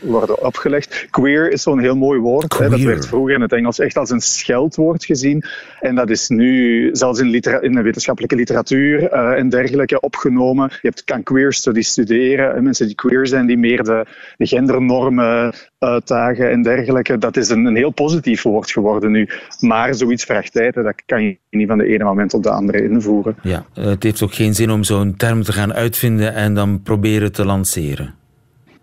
worden 0.00 0.44
opgelegd. 0.44 1.06
Queer 1.10 1.52
is 1.52 1.62
zo'n 1.62 1.78
heel 1.78 1.96
mooi 1.96 2.20
woord. 2.20 2.58
Hè. 2.58 2.68
Dat 2.68 2.80
werd 2.80 3.06
vroeger 3.06 3.34
in 3.34 3.40
het 3.40 3.52
Engels 3.52 3.78
echt 3.78 3.96
als 3.96 4.10
een 4.10 4.20
scheldwoord 4.20 5.04
gezien. 5.04 5.44
En 5.80 5.94
dat 5.94 6.10
is 6.10 6.28
nu 6.28 6.88
zelfs 6.92 7.20
in, 7.20 7.32
in 7.60 7.72
de 7.72 7.82
wetenschappelijke 7.82 8.36
literatuur 8.36 9.12
uh, 9.12 9.38
en 9.38 9.48
dergelijke 9.48 10.00
opgenomen. 10.00 10.68
Je 10.70 10.78
hebt, 10.88 11.04
kan 11.04 11.22
queer 11.22 11.52
studies 11.52 11.88
studeren. 11.88 12.54
En 12.54 12.62
mensen 12.62 12.86
die 12.86 12.94
queer 12.94 13.26
zijn, 13.26 13.46
die 13.46 13.58
meer 13.58 13.84
de, 13.84 14.06
de 14.36 14.46
gendernormen 14.46 15.54
uitdagen 15.78 16.50
en 16.50 16.62
dergelijke. 16.62 17.18
Dat 17.18 17.36
is 17.36 17.48
een, 17.48 17.64
een, 17.64 17.76
heel 17.76 17.90
positief 17.90 18.42
woord 18.42 18.70
geworden 18.70 19.10
nu. 19.10 19.28
Maar 19.60 19.94
zoiets 19.94 20.24
vraagt 20.24 20.52
tijd. 20.52 20.74
Dat 20.74 21.02
kan 21.06 21.22
je 21.22 21.38
niet 21.50 21.68
van 21.68 21.78
de 21.78 21.86
ene 21.86 22.04
moment 22.04 22.34
op 22.34 22.42
de 22.42 22.50
andere 22.50 22.82
invoeren. 22.88 23.36
Ja, 23.42 23.66
het 23.74 24.02
heeft 24.02 24.22
ook 24.22 24.34
geen 24.34 24.54
zin 24.54 24.70
om 24.70 24.84
zo'n 24.84 25.16
term 25.16 25.42
te 25.42 25.52
gaan 25.52 25.72
uitvinden 25.72 26.34
en 26.34 26.54
dan 26.54 26.82
proberen 26.82 27.32
te 27.32 27.44
lanceren. 27.44 28.17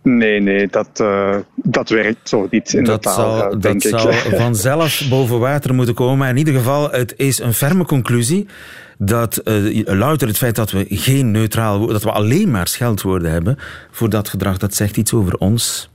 Nee, 0.06 0.42
nee, 0.42 0.68
dat, 0.68 0.90
uh, 1.02 1.36
dat 1.56 1.90
werkt 1.90 2.30
zo 2.30 2.48
niet 2.50 2.74
in 2.74 2.84
dat 2.84 3.04
de 3.04 3.10
taal, 3.10 3.38
zal, 3.38 3.60
denk 3.60 3.82
dat 3.82 3.94
ik. 3.94 4.00
zal 4.00 4.12
vanzelf 4.40 5.08
boven 5.10 5.40
water 5.40 5.74
moeten 5.74 5.96
komen. 5.96 6.18
Maar 6.18 6.30
in 6.30 6.38
ieder 6.38 6.54
geval, 6.54 6.92
het 6.92 7.14
is 7.18 7.40
een 7.40 7.54
ferme 7.54 7.86
conclusie 7.86 8.48
dat 8.98 9.42
uh, 9.44 9.86
louter 9.86 10.28
het 10.28 10.38
feit 10.38 10.56
dat 10.56 10.72
we 10.72 10.86
geen 10.90 11.32
neutraal 11.32 11.88
dat 11.88 12.04
we 12.04 12.12
alleen 12.12 12.52
maar 12.52 12.68
scheldwoorden 12.68 13.32
hebben 13.32 13.58
voor 13.92 14.10
dat 14.10 14.30
gedrag, 14.30 14.58
dat 14.58 14.74
zegt 14.74 14.98
iets 14.98 15.14
over 15.14 15.38
ons. 15.38 15.90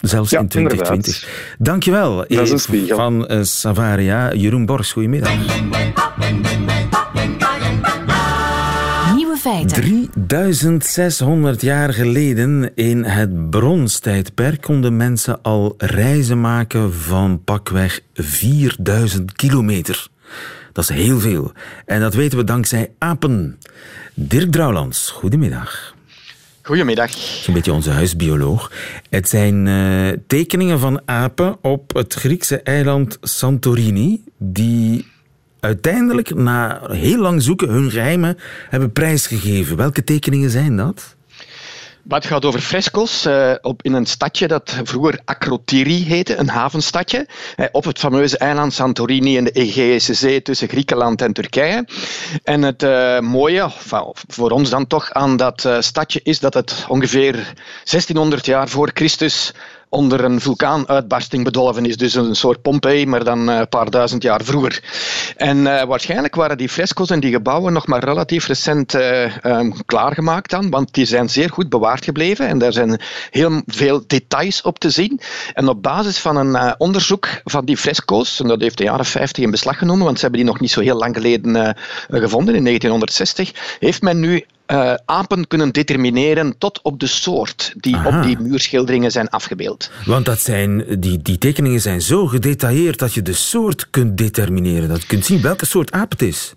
Zelfs 0.00 0.30
ja, 0.30 0.40
in 0.40 0.48
2020. 0.48 1.14
Inderdaad. 1.14 1.56
Dankjewel. 1.58 2.16
Dat 2.16 2.30
is 2.30 2.50
een 2.50 2.58
spiegel. 2.58 2.96
Van 2.96 3.32
uh, 3.32 3.42
Savaria. 3.42 4.34
Jeroen 4.34 4.66
Borgs, 4.66 4.92
goedemiddag. 4.92 5.32
Nieuwe 9.44 9.68
feiten. 9.68 10.10
3600 10.26 11.60
jaar 11.60 11.92
geleden, 11.92 12.70
in 12.74 13.04
het 13.04 13.50
bronstijdperk, 13.50 14.60
konden 14.60 14.96
mensen 14.96 15.42
al 15.42 15.74
reizen 15.78 16.40
maken 16.40 16.94
van 16.94 17.44
pakweg 17.44 18.00
4000 18.14 19.32
kilometer. 19.32 20.08
Dat 20.72 20.90
is 20.90 20.96
heel 20.96 21.20
veel. 21.20 21.52
En 21.86 22.00
dat 22.00 22.14
weten 22.14 22.38
we 22.38 22.44
dankzij 22.44 22.90
apen. 22.98 23.58
Dirk 24.14 24.52
Drouwlands, 24.52 25.10
goedemiddag. 25.10 25.94
Goedemiddag. 26.62 27.10
Een 27.46 27.54
beetje 27.54 27.72
onze 27.72 27.90
huisbioloog. 27.90 28.72
Het 29.10 29.28
zijn 29.28 29.66
uh, 29.66 30.08
tekeningen 30.26 30.78
van 30.78 31.00
apen 31.04 31.56
op 31.62 31.94
het 31.94 32.14
Griekse 32.14 32.60
eiland 32.60 33.18
Santorini, 33.20 34.22
die 34.38 35.06
uiteindelijk, 35.60 36.34
na 36.34 36.80
heel 36.90 37.18
lang 37.18 37.42
zoeken, 37.42 37.68
hun 37.68 37.90
geheimen 37.90 38.38
hebben 38.68 38.92
prijsgegeven. 38.92 39.76
Welke 39.76 40.04
tekeningen 40.04 40.50
zijn 40.50 40.76
dat? 40.76 41.16
Maar 42.08 42.18
het 42.18 42.28
gaat 42.28 42.44
over 42.44 42.60
fresco's 42.60 43.26
uh, 43.26 43.54
op, 43.60 43.82
in 43.82 43.92
een 43.92 44.06
stadje 44.06 44.48
dat 44.48 44.80
vroeger 44.82 45.20
Akrotiri 45.24 46.04
heette, 46.04 46.36
een 46.36 46.48
havenstadje, 46.48 47.28
uh, 47.56 47.66
op 47.72 47.84
het 47.84 47.98
fameuze 47.98 48.38
eiland 48.38 48.72
Santorini 48.72 49.36
in 49.36 49.44
de 49.44 49.50
Egeïsche 49.50 50.14
Zee 50.14 50.42
tussen 50.42 50.68
Griekenland 50.68 51.22
en 51.22 51.32
Turkije. 51.32 51.88
En 52.42 52.62
het 52.62 52.82
uh, 52.82 53.20
mooie, 53.20 53.70
voor 54.28 54.50
ons 54.50 54.70
dan 54.70 54.86
toch, 54.86 55.12
aan 55.12 55.36
dat 55.36 55.68
stadje 55.78 56.20
is 56.22 56.38
dat 56.38 56.54
het 56.54 56.84
ongeveer 56.88 57.32
1600 57.32 58.46
jaar 58.46 58.68
voor 58.68 58.90
Christus 58.94 59.52
onder 59.88 60.24
een 60.24 60.40
vulkaanuitbarsting 60.40 61.44
bedolven 61.44 61.86
is. 61.86 61.96
Dus 61.96 62.14
een 62.14 62.36
soort 62.36 62.62
Pompeii, 62.62 63.06
maar 63.06 63.24
dan 63.24 63.48
een 63.48 63.68
paar 63.68 63.90
duizend 63.90 64.22
jaar 64.22 64.44
vroeger. 64.44 64.82
En 65.36 65.56
uh, 65.58 65.82
waarschijnlijk 65.82 66.34
waren 66.34 66.58
die 66.58 66.68
fresco's 66.68 67.10
en 67.10 67.20
die 67.20 67.32
gebouwen 67.32 67.72
nog 67.72 67.86
maar 67.86 68.04
relatief 68.04 68.46
recent 68.46 68.94
uh, 68.94 69.36
um, 69.44 69.84
klaargemaakt 69.84 70.50
dan, 70.50 70.70
want 70.70 70.94
die 70.94 71.04
zijn 71.04 71.28
zeer 71.28 71.50
goed 71.50 71.68
bewaard 71.68 72.04
gebleven 72.04 72.46
en 72.46 72.58
daar 72.58 72.72
zijn 72.72 73.00
heel 73.30 73.62
veel 73.66 74.02
details 74.06 74.62
op 74.62 74.78
te 74.78 74.90
zien. 74.90 75.20
En 75.54 75.68
op 75.68 75.82
basis 75.82 76.18
van 76.18 76.36
een 76.36 76.74
onderzoek 76.78 77.28
van 77.44 77.64
die 77.64 77.76
fresco's, 77.76 78.40
en 78.40 78.48
dat 78.48 78.60
heeft 78.60 78.78
de 78.78 78.84
jaren 78.84 79.04
50 79.04 79.44
in 79.44 79.50
beslag 79.50 79.78
genomen, 79.78 80.04
want 80.04 80.16
ze 80.16 80.22
hebben 80.22 80.40
die 80.40 80.50
nog 80.50 80.60
niet 80.60 80.70
zo 80.70 80.80
heel 80.80 80.96
lang 80.96 81.14
geleden 81.14 81.76
gevonden, 82.08 82.54
in 82.54 82.64
1960, 82.64 83.76
heeft 83.78 84.02
men 84.02 84.20
nu 84.20 84.44
uh, 84.72 84.94
apen 85.04 85.46
kunnen 85.46 85.72
determineren 85.72 86.58
tot 86.58 86.82
op 86.82 87.00
de 87.00 87.06
soort 87.06 87.72
die 87.76 87.96
Aha. 87.96 88.18
op 88.18 88.24
die 88.24 88.38
muurschilderingen 88.38 89.10
zijn 89.10 89.28
afgebeeld. 89.28 89.90
Want 90.04 90.24
dat 90.24 90.40
zijn, 90.40 90.84
die, 91.00 91.22
die 91.22 91.38
tekeningen 91.38 91.80
zijn 91.80 92.00
zo 92.00 92.26
gedetailleerd 92.26 92.98
dat 92.98 93.14
je 93.14 93.22
de 93.22 93.32
soort 93.32 93.90
kunt 93.90 94.18
determineren. 94.18 94.88
Dat 94.88 95.00
je 95.00 95.06
kunt 95.06 95.26
zien 95.26 95.40
welke 95.40 95.66
soort 95.66 95.92
aap 95.92 96.10
het 96.10 96.22
is. 96.22 96.54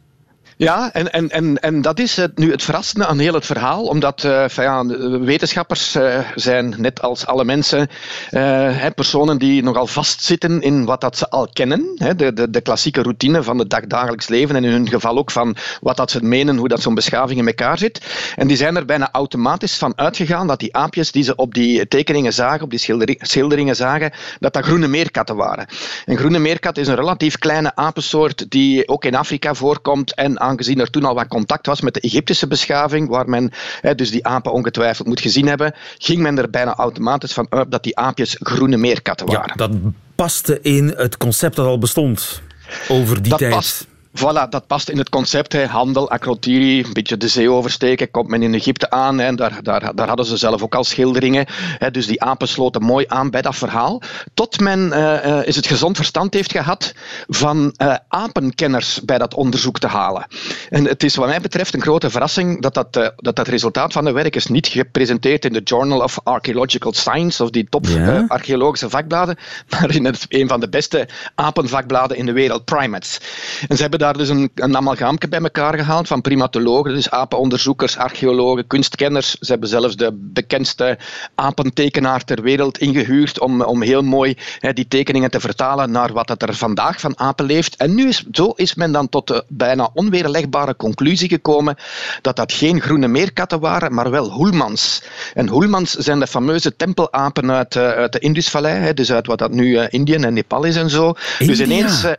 Ja, 0.62 0.94
en, 0.94 1.12
en, 1.12 1.30
en, 1.30 1.60
en 1.60 1.82
dat 1.82 2.00
is 2.00 2.15
het, 2.15 2.38
nu 2.38 2.51
het 2.51 2.63
verrassende 2.63 3.06
aan 3.06 3.20
heel 3.20 3.34
het 3.34 3.46
verhaal, 3.46 3.84
omdat 3.84 4.24
uh, 4.24 4.48
ja, 4.48 4.86
wetenschappers 5.20 5.96
uh, 5.96 6.20
zijn, 6.36 6.74
net 6.77 7.01
als 7.01 7.25
alle 7.25 7.46
mensen, 7.46 7.89
uh, 8.32 8.86
personen 8.96 9.38
die 9.38 9.63
nogal 9.63 9.88
vastzitten 9.88 10.62
in 10.62 10.86
wat 10.86 11.01
dat 11.01 11.18
ze 11.18 11.30
al 11.30 11.50
kennen, 11.53 11.91
hè, 11.96 12.15
de, 12.15 12.34
de, 12.34 12.50
de 12.50 12.62
klassieke 12.62 13.01
routine 13.01 13.44
van 13.44 13.58
het 13.58 13.70
dagdagelijks 13.70 14.27
leven 14.27 14.56
en 14.56 14.63
in 14.63 14.72
hun 14.72 14.89
geval 14.89 15.18
ook 15.18 15.32
van 15.32 15.56
wat 15.80 15.98
dat 15.98 16.12
ze 16.12 16.24
menen, 16.24 16.58
hoe 16.58 16.68
dat 16.68 16.82
zo'n 16.82 16.96
beschaving 16.96 17.39
in 17.39 17.48
elkaar 17.48 17.77
zit. 17.77 18.01
En 18.36 18.48
die 18.48 18.58
zijn 18.58 18.75
er 18.75 18.86
bijna 18.86 19.10
automatisch 19.12 19.77
van 19.77 19.94
uitgegaan 19.96 20.48
dat 20.48 20.60
die 20.60 20.75
aapjes 20.75 21.12
die 21.12 21.24
ze 21.24 21.36
op 21.36 21.53
die 21.53 21.88
tekeningen 21.88 22.34
zagen, 22.34 22.63
op 22.63 22.70
die 22.70 22.80
schilderi 22.80 23.15
schilderingen 23.20 23.75
zagen, 23.75 24.12
dat 24.39 24.53
dat 24.53 24.63
groene 24.63 24.88
meerkatten 24.88 25.36
waren. 25.36 25.68
En 26.06 26.18
groene 26.18 26.39
meerkat 26.39 26.77
is 26.77 26.88
een 26.88 26.96
relatief 26.96 27.38
kleine 27.38 27.75
apensoort 27.75 28.50
die 28.50 28.88
ook 28.88 29.06
in 29.06 29.15
Afrika 29.15 29.53
voorkomt 29.53 30.13
en 30.15 30.39
aangezien 30.51 30.79
er 30.79 30.89
toen 30.89 31.05
al 31.05 31.15
wat 31.15 31.27
contact 31.27 31.65
was 31.65 31.81
met 31.81 31.93
de 31.93 32.00
Egyptische 32.00 32.48
beschaving, 32.48 33.10
waar 33.10 33.29
men 33.29 33.51
hè, 33.81 33.96
dus 33.96 34.12
die 34.12 34.25
apen 34.25 34.53
ongetwijfeld 34.53 35.08
moet 35.08 35.22
gezien 35.22 35.48
hebben, 35.48 35.74
ging 35.98 36.22
men 36.22 36.38
er 36.38 36.50
bijna 36.50 36.75
automatisch 36.75 37.34
van 37.34 37.48
uit 37.50 37.72
dat 37.72 37.84
die 37.84 37.98
aapjes 37.98 38.36
groene 38.39 38.77
meerkatten 38.77 39.27
waren. 39.27 39.53
Ja, 39.58 39.67
dat 39.67 39.72
paste 40.15 40.60
in 40.62 40.93
het 40.98 41.17
concept 41.17 41.55
dat 41.55 41.65
al 41.65 41.77
bestond 41.77 42.41
over 42.88 43.22
die 43.22 43.29
dat 43.29 43.39
tijd. 43.39 43.53
Past. 43.53 43.89
Voilà, 44.13 44.50
dat 44.50 44.68
past 44.68 44.89
in 44.89 44.98
het 44.98 45.10
concept. 45.10 45.53
Hè. 45.53 45.65
Handel, 45.65 46.10
acrotiri, 46.10 46.84
een 46.84 46.94
beetje 46.94 47.18
de 47.18 47.27
zee 47.27 47.51
oversteken. 47.51 48.12
Komt 48.12 48.27
men 48.27 48.44
in 48.44 48.53
Egypte 48.53 48.89
aan. 48.89 49.20
Hè. 49.20 49.36
Daar, 49.36 49.63
daar, 49.63 49.96
daar 49.96 50.08
hadden 50.08 50.25
ze 50.25 50.38
zelf 50.38 50.62
ook 50.62 50.75
al 50.75 50.84
schilderingen. 50.84 51.46
Hè. 51.50 51.91
Dus 51.91 52.08
die 52.08 52.22
apen 52.22 52.48
sloten 52.48 52.84
mooi 52.84 53.06
aan 53.08 53.30
bij 53.30 53.41
dat 53.41 53.56
verhaal. 53.56 54.01
Tot 54.34 54.60
men 54.60 54.80
uh, 54.94 55.48
is 55.48 55.56
het 55.56 55.68
gezond 55.68 55.96
verstand 55.96 56.34
heeft 56.34 56.51
gehad 56.51 56.94
van 57.27 57.74
uh, 57.77 57.96
apenkenners 58.08 59.01
bij 59.01 59.18
dat 59.18 59.34
onderzoek 59.34 59.80
te 59.80 59.88
halen. 59.88 60.25
En 60.70 60.86
het 60.86 61.03
is 61.03 61.15
wat 61.15 61.27
mij 61.27 61.41
betreft 61.41 61.74
een 61.74 61.82
grote 61.82 62.10
verrassing 62.10 62.62
dat 62.62 62.74
dat, 62.74 62.98
uh, 62.98 63.08
dat, 63.15 63.36
dat 63.36 63.48
resultaat 63.48 63.94
van 63.94 64.06
de 64.06 64.12
werk 64.12 64.36
is 64.36 64.46
niet 64.46 64.68
gepresenteerd 64.68 65.46
in 65.46 65.53
de 65.53 65.62
Journal 65.63 66.01
of 66.01 66.20
Archaeological 66.24 66.94
Science 66.94 67.44
of 67.44 67.50
die 67.50 67.68
top 67.70 67.86
ja? 67.86 68.25
archeologische 68.27 68.89
vakbladen, 68.89 69.38
maar 69.70 69.96
in 69.96 70.06
het, 70.06 70.25
een 70.30 70.48
van 70.48 70.60
de 70.60 70.70
beste 70.70 71.08
apenvakbladen 71.36 72.18
in 72.18 72.25
de 72.25 72.32
wereld, 72.32 72.65
Primates. 72.65 73.20
En 73.68 73.75
ze 73.75 73.82
hebben 73.82 74.00
daar 74.01 74.17
dus 74.17 74.29
een, 74.29 74.51
een 74.55 74.75
amalgaamke 74.75 75.27
bij 75.27 75.39
elkaar 75.39 75.77
gehaald 75.77 76.08
van 76.08 76.22
primatologen, 76.22 76.93
dus 76.93 77.10
apenonderzoekers, 77.10 77.98
archeologen, 77.98 78.67
kunstkenners. 78.67 79.31
Ze 79.39 79.51
hebben 79.51 79.70
zelfs 79.70 79.96
de 79.96 80.10
bekendste 80.13 80.98
apentekenaar 81.36 82.24
ter 82.24 82.41
wereld 82.41 82.77
ingehuurd 82.77 83.39
om, 83.39 83.62
om 83.62 83.81
heel 83.81 84.01
mooi 84.01 84.38
hè, 84.60 84.74
die 84.74 84.88
tekeningen 84.88 85.31
te 85.31 85.39
vertalen 85.39 85.91
naar 85.91 86.13
wat 86.13 86.41
er 86.41 86.55
vandaag 86.55 87.00
van 87.00 87.20
apen 87.20 87.46
leeft. 87.46 87.75
En 87.75 87.96
nu 87.96 88.08
is, 88.08 88.24
zo 88.31 88.48
is 88.55 88.75
men 88.75 88.91
dan 88.91 89.10
tot 89.10 89.27
de 89.27 89.43
bijna 89.48 89.89
onweerlegbare 89.93 90.75
conclusie 90.75 91.29
gekomen 91.29 91.75
dat 92.22 92.36
dat 92.36 92.53
geen 92.53 92.81
groene 92.81 93.08
meerkatten 93.08 93.60
waren, 93.60 93.93
maar 93.93 94.10
wel 94.10 94.29
hoelmans. 94.29 95.03
En 95.34 95.48
hoelmans 95.48 95.91
zijn 95.91 96.20
de 96.20 96.27
fameuze 96.27 96.75
tempelapen 96.75 97.51
uit, 97.51 97.75
uh, 97.75 97.89
uit 97.89 98.13
de 98.13 98.20
Indusvallei, 98.20 98.93
dus 98.93 99.12
uit 99.12 99.27
wat 99.27 99.39
dat 99.39 99.51
nu 99.51 99.65
uh, 99.65 99.84
Indië 99.89 100.13
en 100.13 100.34
Nepal 100.34 100.63
is 100.63 100.75
en 100.75 100.89
zo. 100.89 101.13
India. 101.39 101.55
Dus 101.55 101.65
ineens... 101.65 102.05
Uh, 102.05 102.12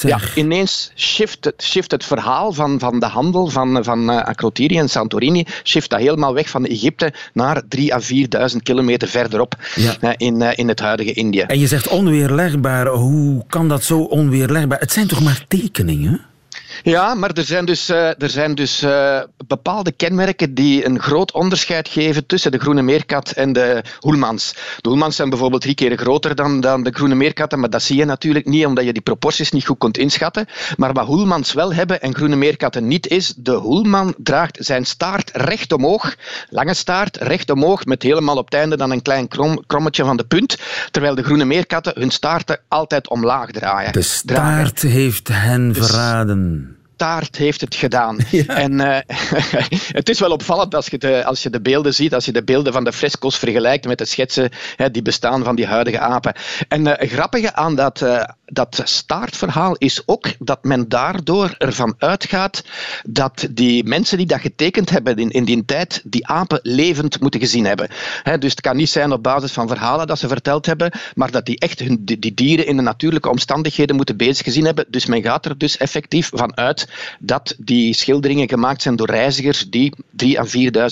ja, 0.00 0.20
ineens 0.34 0.90
shift 0.96 1.44
het, 1.44 1.62
shift 1.62 1.90
het 1.90 2.04
verhaal 2.04 2.52
van, 2.52 2.78
van 2.78 3.00
de 3.00 3.06
handel 3.06 3.46
van, 3.46 3.84
van 3.84 4.10
uh, 4.10 4.22
Akrotiri 4.22 4.78
en 4.78 4.88
Santorini 4.88 5.46
shift 5.64 5.90
dat 5.90 6.00
helemaal 6.00 6.34
weg 6.34 6.48
van 6.48 6.66
Egypte 6.66 7.12
naar 7.32 7.62
3.000 7.76 7.82
à 7.92 8.00
4.000 8.50 8.56
kilometer 8.62 9.08
verderop 9.08 9.54
ja. 9.74 9.96
uh, 10.00 10.10
in, 10.16 10.40
uh, 10.40 10.48
in 10.54 10.68
het 10.68 10.80
huidige 10.80 11.12
Indië. 11.12 11.40
En 11.40 11.58
je 11.58 11.66
zegt 11.66 11.88
onweerlegbaar. 11.88 12.86
Hoe 12.86 13.44
kan 13.48 13.68
dat 13.68 13.84
zo 13.84 13.98
onweerlegbaar? 13.98 14.78
Het 14.78 14.92
zijn 14.92 15.06
toch 15.06 15.20
maar 15.20 15.44
tekeningen? 15.48 16.20
Ja, 16.82 17.14
maar 17.14 17.30
er 17.30 17.44
zijn 17.44 17.64
dus, 17.64 17.90
uh, 17.90 18.22
er 18.22 18.30
zijn 18.30 18.54
dus 18.54 18.82
uh, 18.82 19.20
bepaalde 19.46 19.92
kenmerken 19.92 20.54
die 20.54 20.86
een 20.86 21.00
groot 21.00 21.32
onderscheid 21.32 21.88
geven 21.88 22.26
tussen 22.26 22.52
de 22.52 22.58
groene 22.58 22.82
meerkat 22.82 23.30
en 23.30 23.52
de 23.52 23.82
hoelmans. 23.98 24.54
De 24.80 24.88
hoelmans 24.88 25.16
zijn 25.16 25.28
bijvoorbeeld 25.28 25.62
drie 25.62 25.74
keer 25.74 25.96
groter 25.96 26.34
dan, 26.34 26.60
dan 26.60 26.82
de 26.82 26.90
groene 26.92 27.14
meerkatten, 27.14 27.60
maar 27.60 27.70
dat 27.70 27.82
zie 27.82 27.96
je 27.96 28.04
natuurlijk 28.04 28.46
niet 28.46 28.66
omdat 28.66 28.84
je 28.84 28.92
die 28.92 29.02
proporties 29.02 29.50
niet 29.50 29.66
goed 29.66 29.78
kunt 29.78 29.98
inschatten. 29.98 30.46
Maar 30.76 30.92
wat 30.92 31.06
hoelmans 31.06 31.52
wel 31.52 31.74
hebben 31.74 32.00
en 32.00 32.14
groene 32.14 32.36
meerkatten 32.36 32.86
niet 32.86 33.06
is, 33.06 33.34
de 33.36 33.54
hoelman 33.54 34.14
draagt 34.16 34.56
zijn 34.60 34.84
staart 34.84 35.30
recht 35.32 35.72
omhoog, 35.72 36.16
lange 36.48 36.74
staart 36.74 37.16
recht 37.16 37.50
omhoog, 37.50 37.84
met 37.84 38.02
helemaal 38.02 38.36
op 38.36 38.44
het 38.44 38.54
einde 38.54 38.76
dan 38.76 38.90
een 38.90 39.02
klein 39.02 39.28
krom, 39.28 39.66
krommetje 39.66 40.04
van 40.04 40.16
de 40.16 40.24
punt, 40.24 40.56
terwijl 40.90 41.14
de 41.14 41.22
groene 41.22 41.44
meerkatten 41.44 41.92
hun 41.96 42.10
staarten 42.10 42.60
altijd 42.68 43.08
omlaag 43.08 43.50
draaien. 43.50 43.92
De 43.92 44.02
staart 44.02 44.76
dragen. 44.76 44.88
heeft 44.88 45.28
hen 45.28 45.72
dus, 45.72 45.86
verraden 45.86 46.69
staart 47.00 47.36
heeft 47.36 47.60
het 47.60 47.74
gedaan. 47.74 48.18
Ja. 48.30 48.44
En 48.44 48.72
uh, 48.72 48.98
het 50.00 50.08
is 50.08 50.20
wel 50.20 50.30
opvallend 50.30 50.74
als 50.74 50.86
je, 50.86 50.98
de, 50.98 51.24
als 51.24 51.42
je 51.42 51.50
de 51.50 51.60
beelden 51.60 51.94
ziet, 51.94 52.14
als 52.14 52.24
je 52.24 52.32
de 52.32 52.44
beelden 52.44 52.72
van 52.72 52.84
de 52.84 52.92
fresco's 52.92 53.38
vergelijkt 53.38 53.86
met 53.86 53.98
de 53.98 54.04
schetsen 54.04 54.50
hè, 54.76 54.90
die 54.90 55.02
bestaan 55.02 55.44
van 55.44 55.56
die 55.56 55.66
huidige 55.66 55.98
apen. 55.98 56.34
En 56.68 56.86
het 56.86 57.02
uh, 57.02 57.10
grappige 57.10 57.54
aan 57.54 57.74
dat, 57.74 58.00
uh, 58.00 58.22
dat 58.44 58.80
staartverhaal 58.84 59.74
is 59.76 60.02
ook 60.06 60.28
dat 60.38 60.64
men 60.64 60.88
daardoor 60.88 61.54
ervan 61.58 61.94
uitgaat 61.98 62.64
dat 63.06 63.48
die 63.50 63.84
mensen 63.84 64.16
die 64.16 64.26
dat 64.26 64.40
getekend 64.40 64.90
hebben 64.90 65.16
in, 65.16 65.30
in 65.30 65.44
die 65.44 65.64
tijd, 65.64 66.02
die 66.04 66.26
apen 66.26 66.60
levend 66.62 67.20
moeten 67.20 67.40
gezien 67.40 67.66
hebben. 67.66 67.88
Hè, 68.22 68.38
dus 68.38 68.50
het 68.50 68.60
kan 68.60 68.76
niet 68.76 68.90
zijn 68.90 69.12
op 69.12 69.22
basis 69.22 69.52
van 69.52 69.68
verhalen 69.68 70.06
dat 70.06 70.18
ze 70.18 70.28
verteld 70.28 70.66
hebben, 70.66 70.92
maar 71.14 71.30
dat 71.30 71.46
die 71.46 71.58
echt 71.58 71.78
hun, 71.78 72.04
die, 72.04 72.18
die 72.18 72.34
dieren 72.34 72.66
in 72.66 72.76
de 72.76 72.82
natuurlijke 72.82 73.30
omstandigheden 73.30 73.96
moeten 73.96 74.16
bezig 74.16 74.44
gezien 74.44 74.64
hebben. 74.64 74.84
Dus 74.88 75.06
men 75.06 75.22
gaat 75.22 75.44
er 75.44 75.58
dus 75.58 75.76
effectief 75.76 76.30
van 76.32 76.56
uit 76.56 76.88
dat 77.18 77.54
die 77.58 77.94
schilderingen 77.94 78.48
gemaakt 78.48 78.82
zijn 78.82 78.96
door 78.96 79.10
reizigers 79.10 79.70
die 79.70 79.94
3.000 80.24 80.38
à 80.38 80.44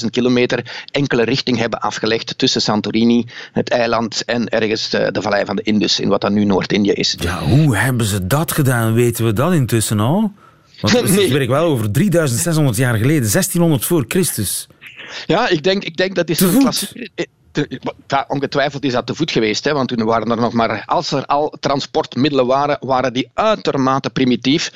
4.000 0.02 0.06
kilometer 0.10 0.84
enkele 0.90 1.24
richting 1.24 1.58
hebben 1.58 1.80
afgelegd 1.80 2.38
tussen 2.38 2.60
Santorini, 2.60 3.26
het 3.52 3.68
eiland, 3.68 4.24
en 4.24 4.48
ergens 4.48 4.90
de, 4.90 5.08
de 5.12 5.22
vallei 5.22 5.44
van 5.44 5.56
de 5.56 5.62
Indus, 5.62 6.00
in 6.00 6.08
wat 6.08 6.20
dan 6.20 6.32
nu 6.32 6.44
Noord-Indië 6.44 6.92
is. 6.92 7.16
Ja, 7.18 7.42
hoe 7.42 7.76
hebben 7.76 8.06
ze 8.06 8.26
dat 8.26 8.52
gedaan? 8.52 8.92
Weten 8.92 9.24
we 9.24 9.32
dat 9.32 9.52
intussen 9.52 10.00
al? 10.00 10.32
Want 10.80 10.92
we 11.00 11.12
nee. 11.12 11.26
spreken 11.26 11.50
wel 11.52 11.64
over 11.64 11.90
3600 11.90 12.76
jaar 12.76 12.94
geleden, 12.94 13.30
1600 13.30 13.84
voor 13.84 14.04
Christus. 14.08 14.66
Ja, 15.26 15.48
ik 15.48 15.62
denk, 15.62 15.84
ik 15.84 15.96
denk 15.96 16.14
dat 16.14 16.28
is 16.28 16.40
een 16.40 16.58
klassiek 16.58 17.10
ja, 17.14 17.24
ongetwijfeld 18.28 18.84
is 18.84 18.92
dat 18.92 19.06
te 19.06 19.14
voet 19.14 19.30
geweest, 19.30 19.64
hè, 19.64 19.72
want 19.72 19.88
toen 19.88 20.04
waren 20.04 20.30
er 20.30 20.36
nog 20.36 20.52
maar, 20.52 20.82
als 20.86 21.12
er 21.12 21.26
al 21.26 21.56
transportmiddelen 21.60 22.46
waren, 22.46 22.76
waren 22.80 23.12
die 23.12 23.30
uitermate 23.34 24.10
primitief. 24.10 24.72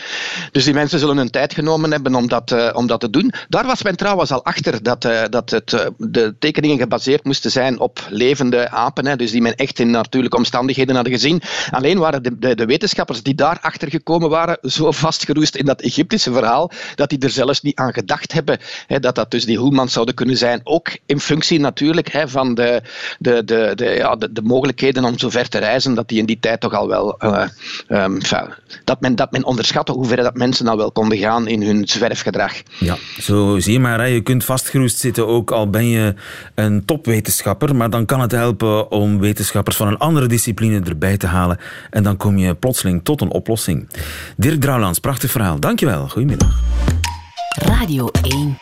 Dus 0.52 0.64
die 0.64 0.74
mensen 0.74 0.98
zullen 0.98 1.16
hun 1.16 1.30
tijd 1.30 1.54
genomen 1.54 1.90
hebben 1.92 2.14
om 2.14 2.28
dat, 2.28 2.50
uh, 2.50 2.70
om 2.72 2.86
dat 2.86 3.00
te 3.00 3.10
doen. 3.10 3.32
Daar 3.48 3.66
was 3.66 3.82
men 3.82 3.96
trouwens 3.96 4.30
al 4.30 4.44
achter 4.44 4.82
dat, 4.82 5.04
uh, 5.04 5.22
dat 5.30 5.50
het, 5.50 5.72
uh, 5.72 5.80
de 5.98 6.34
tekeningen 6.38 6.78
gebaseerd 6.78 7.24
moesten 7.24 7.50
zijn 7.50 7.80
op 7.80 8.06
levende 8.08 8.70
apen, 8.70 9.06
hè, 9.06 9.16
dus 9.16 9.30
die 9.30 9.42
men 9.42 9.54
echt 9.54 9.78
in 9.78 9.90
natuurlijke 9.90 10.36
omstandigheden 10.36 10.94
hadden 10.94 11.12
gezien. 11.12 11.42
Alleen 11.70 11.98
waren 11.98 12.22
de, 12.22 12.38
de, 12.38 12.54
de 12.54 12.66
wetenschappers 12.66 13.22
die 13.22 13.34
daar 13.34 13.58
achter 13.60 13.90
gekomen 13.90 14.30
waren 14.30 14.58
zo 14.62 14.90
vastgeroest 14.90 15.56
in 15.56 15.64
dat 15.64 15.80
Egyptische 15.80 16.32
verhaal, 16.32 16.70
dat 16.94 17.08
die 17.08 17.18
er 17.18 17.30
zelfs 17.30 17.60
niet 17.60 17.76
aan 17.76 17.92
gedacht 17.92 18.32
hebben 18.32 18.58
hè, 18.86 19.00
dat 19.00 19.14
dat 19.14 19.30
dus 19.30 19.44
die 19.44 19.58
Hoelmans 19.58 19.92
zouden 19.92 20.14
kunnen 20.14 20.36
zijn. 20.36 20.60
Ook 20.64 20.98
in 21.06 21.20
functie 21.20 21.60
natuurlijk 21.60 22.12
hè, 22.12 22.28
van 22.28 22.54
de 22.54 22.71
de, 23.18 23.44
de, 23.44 23.72
de, 23.74 23.84
ja, 23.84 24.16
de, 24.16 24.32
de, 24.32 24.42
mogelijkheden 24.42 25.04
om 25.04 25.18
zo 25.18 25.30
ver 25.30 25.48
te 25.48 25.58
reizen, 25.58 25.94
dat 25.94 26.08
die 26.08 26.18
in 26.18 26.26
die 26.26 26.38
tijd 26.40 26.60
toch 26.60 26.74
al 26.74 26.88
wel. 26.88 27.16
Uh, 27.24 27.44
um, 27.88 28.18
dat, 28.84 29.00
men, 29.00 29.14
dat 29.14 29.32
men 29.32 29.44
onderschatte 29.44 29.92
hoe 29.92 30.06
ver 30.06 30.16
dat 30.16 30.36
mensen 30.36 30.68
al 30.68 30.76
wel 30.76 30.92
konden 30.92 31.18
gaan 31.18 31.48
in 31.48 31.62
hun 31.62 31.88
zwerfgedrag. 31.88 32.52
Ja, 32.78 32.96
zo 33.20 33.58
zie 33.58 33.72
je 33.72 33.80
maar. 33.80 33.98
Hè. 33.98 34.06
Je 34.06 34.20
kunt 34.20 34.44
vastgeroest 34.44 34.98
zitten, 34.98 35.26
ook 35.26 35.50
al 35.50 35.70
ben 35.70 35.86
je 35.86 36.14
een 36.54 36.84
topwetenschapper. 36.84 37.76
Maar 37.76 37.90
dan 37.90 38.06
kan 38.06 38.20
het 38.20 38.32
helpen 38.32 38.90
om 38.90 39.18
wetenschappers 39.20 39.76
van 39.76 39.88
een 39.88 39.98
andere 39.98 40.26
discipline 40.26 40.80
erbij 40.80 41.16
te 41.16 41.26
halen. 41.26 41.58
En 41.90 42.02
dan 42.02 42.16
kom 42.16 42.38
je 42.38 42.54
plotseling 42.54 43.04
tot 43.04 43.20
een 43.20 43.30
oplossing. 43.30 43.88
Dirk 44.36 44.60
Drouwlands, 44.60 44.98
prachtig 44.98 45.30
verhaal. 45.30 45.60
Dankjewel. 45.60 46.08
Goedemiddag. 46.08 46.60
Radio 47.56 48.08
1. 48.22 48.58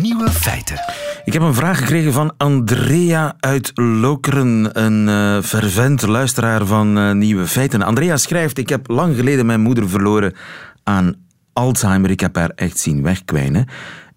Nieuwe 0.00 0.30
feiten. 0.30 0.99
Ik 1.24 1.32
heb 1.32 1.42
een 1.42 1.54
vraag 1.54 1.78
gekregen 1.78 2.12
van 2.12 2.34
Andrea 2.36 3.36
uit 3.40 3.70
Lokeren, 3.74 4.82
een 4.84 5.08
uh, 5.08 5.42
fervent 5.42 6.02
luisteraar 6.02 6.66
van 6.66 6.98
uh, 6.98 7.12
Nieuwe 7.12 7.46
Feiten. 7.46 7.82
Andrea 7.82 8.16
schrijft, 8.16 8.58
ik 8.58 8.68
heb 8.68 8.88
lang 8.88 9.16
geleden 9.16 9.46
mijn 9.46 9.60
moeder 9.60 9.88
verloren 9.88 10.34
aan 10.84 11.14
Alzheimer. 11.52 12.10
Ik 12.10 12.20
heb 12.20 12.36
haar 12.36 12.50
echt 12.54 12.78
zien 12.78 13.02
wegkwijnen 13.02 13.66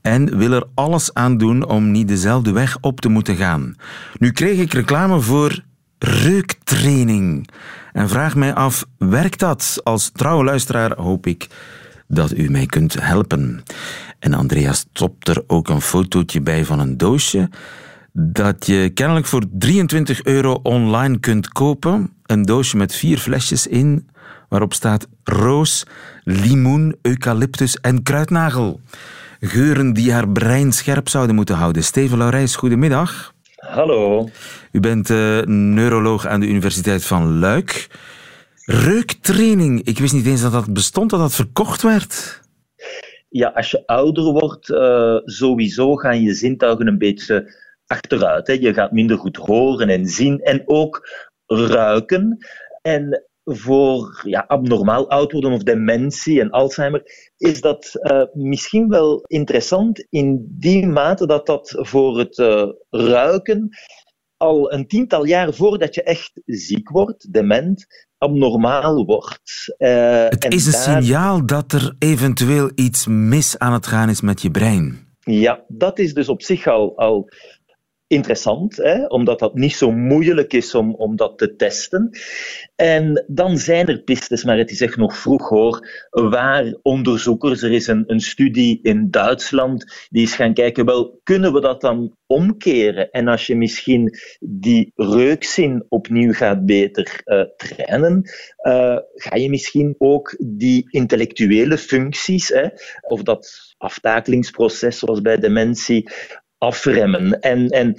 en 0.01 0.37
wil 0.37 0.51
er 0.51 0.65
alles 0.73 1.13
aan 1.13 1.37
doen 1.37 1.65
om 1.65 1.91
niet 1.91 2.07
dezelfde 2.07 2.51
weg 2.51 2.77
op 2.81 3.01
te 3.01 3.09
moeten 3.09 3.35
gaan. 3.35 3.75
Nu 4.19 4.31
kreeg 4.31 4.59
ik 4.59 4.73
reclame 4.73 5.19
voor 5.19 5.59
reuktraining 5.97 7.49
en 7.91 8.09
vraag 8.09 8.35
mij 8.35 8.53
af, 8.53 8.85
werkt 8.97 9.39
dat? 9.39 9.79
Als 9.83 10.09
trouwe 10.09 10.43
luisteraar 10.43 10.95
hoop 10.97 11.27
ik 11.27 11.47
dat 12.07 12.37
u 12.37 12.49
mij 12.49 12.65
kunt 12.65 12.95
helpen. 13.01 13.63
En 14.23 14.33
Andreas 14.33 14.79
stopt 14.79 15.27
er 15.27 15.43
ook 15.47 15.69
een 15.69 15.81
fotootje 15.81 16.41
bij 16.41 16.65
van 16.65 16.79
een 16.79 16.97
doosje 16.97 17.49
dat 18.11 18.65
je 18.65 18.89
kennelijk 18.89 19.25
voor 19.25 19.43
23 19.51 20.23
euro 20.23 20.59
online 20.63 21.19
kunt 21.19 21.47
kopen. 21.47 22.13
Een 22.25 22.41
doosje 22.43 22.77
met 22.77 22.95
vier 22.95 23.17
flesjes 23.17 23.67
in, 23.67 24.09
waarop 24.49 24.73
staat 24.73 25.07
roos, 25.23 25.85
limoen, 26.23 26.95
eucalyptus 27.01 27.79
en 27.79 28.03
kruidnagel. 28.03 28.79
Geuren 29.39 29.93
die 29.93 30.13
haar 30.13 30.29
brein 30.29 30.71
scherp 30.71 31.09
zouden 31.09 31.35
moeten 31.35 31.55
houden. 31.55 31.83
Steven 31.83 32.17
Laurijs, 32.17 32.55
goedemiddag. 32.55 33.33
Hallo. 33.55 34.29
U 34.71 34.79
bent 34.79 35.09
uh, 35.09 35.41
neuroloog 35.45 36.27
aan 36.27 36.39
de 36.39 36.47
Universiteit 36.47 37.05
van 37.05 37.39
Luik. 37.39 37.87
Reuktraining, 38.65 39.83
ik 39.83 39.99
wist 39.99 40.13
niet 40.13 40.25
eens 40.25 40.41
dat 40.41 40.51
dat 40.51 40.73
bestond, 40.73 41.09
dat 41.09 41.19
dat 41.19 41.35
verkocht 41.35 41.81
werd 41.81 42.41
ja, 43.33 43.47
als 43.49 43.71
je 43.71 43.85
ouder 43.85 44.23
wordt, 44.23 44.69
uh, 44.69 45.19
sowieso 45.23 45.95
gaan 45.95 46.21
je 46.21 46.33
zintuigen 46.33 46.87
een 46.87 46.97
beetje 46.97 47.55
achteruit. 47.87 48.47
Hè. 48.47 48.53
Je 48.53 48.73
gaat 48.73 48.91
minder 48.91 49.17
goed 49.17 49.37
horen 49.37 49.89
en 49.89 50.05
zien 50.05 50.39
en 50.39 50.63
ook 50.65 51.09
ruiken. 51.45 52.37
En 52.81 53.25
voor 53.43 54.21
ja, 54.25 54.43
abnormaal 54.47 55.09
oud 55.09 55.31
worden 55.31 55.51
of 55.51 55.63
dementie 55.63 56.41
en 56.41 56.49
Alzheimer 56.49 57.03
is 57.37 57.61
dat 57.61 57.91
uh, 57.93 58.23
misschien 58.33 58.89
wel 58.89 59.23
interessant 59.27 60.05
in 60.09 60.47
die 60.49 60.87
mate 60.87 61.27
dat 61.27 61.45
dat 61.45 61.75
voor 61.77 62.19
het 62.19 62.37
uh, 62.37 62.69
ruiken 62.89 63.69
al 64.37 64.73
een 64.73 64.87
tiental 64.87 65.25
jaar 65.25 65.53
voordat 65.53 65.95
je 65.95 66.03
echt 66.03 66.41
ziek 66.45 66.89
wordt, 66.89 67.33
dement, 67.33 67.85
abnormaal 68.23 69.05
wordt. 69.05 69.75
Uh, 69.77 70.25
het 70.29 70.53
is 70.53 70.65
een 70.65 70.73
signaal 70.73 71.45
dat 71.45 71.71
er 71.71 71.95
eventueel 71.99 72.71
iets 72.75 73.07
mis 73.07 73.59
aan 73.59 73.73
het 73.73 73.87
gaan 73.87 74.09
is 74.09 74.21
met 74.21 74.41
je 74.41 74.51
brein. 74.51 75.07
Ja, 75.19 75.63
dat 75.67 75.99
is 75.99 76.13
dus 76.13 76.29
op 76.29 76.41
zich 76.41 76.67
al, 76.67 76.97
al 76.97 77.29
interessant, 78.13 78.77
hè, 78.77 79.05
omdat 79.05 79.39
dat 79.39 79.53
niet 79.53 79.75
zo 79.75 79.91
moeilijk 79.91 80.53
is 80.53 80.75
om, 80.75 80.95
om 80.95 81.15
dat 81.15 81.37
te 81.37 81.55
testen. 81.55 82.09
En 82.75 83.25
dan 83.27 83.57
zijn 83.57 83.87
er 83.87 84.01
pistes, 84.01 84.43
maar 84.43 84.57
het 84.57 84.71
is 84.71 84.81
echt 84.81 84.97
nog 84.97 85.17
vroeg 85.17 85.49
hoor, 85.49 85.87
waar 86.09 86.77
onderzoekers, 86.81 87.61
er 87.61 87.71
is 87.71 87.87
een, 87.87 88.03
een 88.07 88.19
studie 88.19 88.79
in 88.81 89.07
Duitsland, 89.11 90.07
die 90.09 90.23
is 90.23 90.35
gaan 90.35 90.53
kijken, 90.53 90.85
wel, 90.85 91.19
kunnen 91.23 91.53
we 91.53 91.61
dat 91.61 91.81
dan 91.81 92.15
omkeren? 92.25 93.11
En 93.11 93.27
als 93.27 93.47
je 93.47 93.55
misschien 93.55 94.17
die 94.39 94.91
reukzin 94.95 95.85
opnieuw 95.89 96.33
gaat 96.33 96.65
beter 96.65 97.21
uh, 97.25 97.43
trainen, 97.57 98.29
uh, 98.63 98.97
ga 99.13 99.35
je 99.35 99.49
misschien 99.49 99.95
ook 99.97 100.35
die 100.39 100.87
intellectuele 100.89 101.77
functies, 101.77 102.49
hè, 102.49 102.67
of 103.01 103.23
dat 103.23 103.73
aftakelingsproces 103.77 104.99
zoals 104.99 105.21
bij 105.21 105.37
dementie, 105.37 106.09
afremmen. 106.63 107.39
En, 107.39 107.67
en 107.67 107.95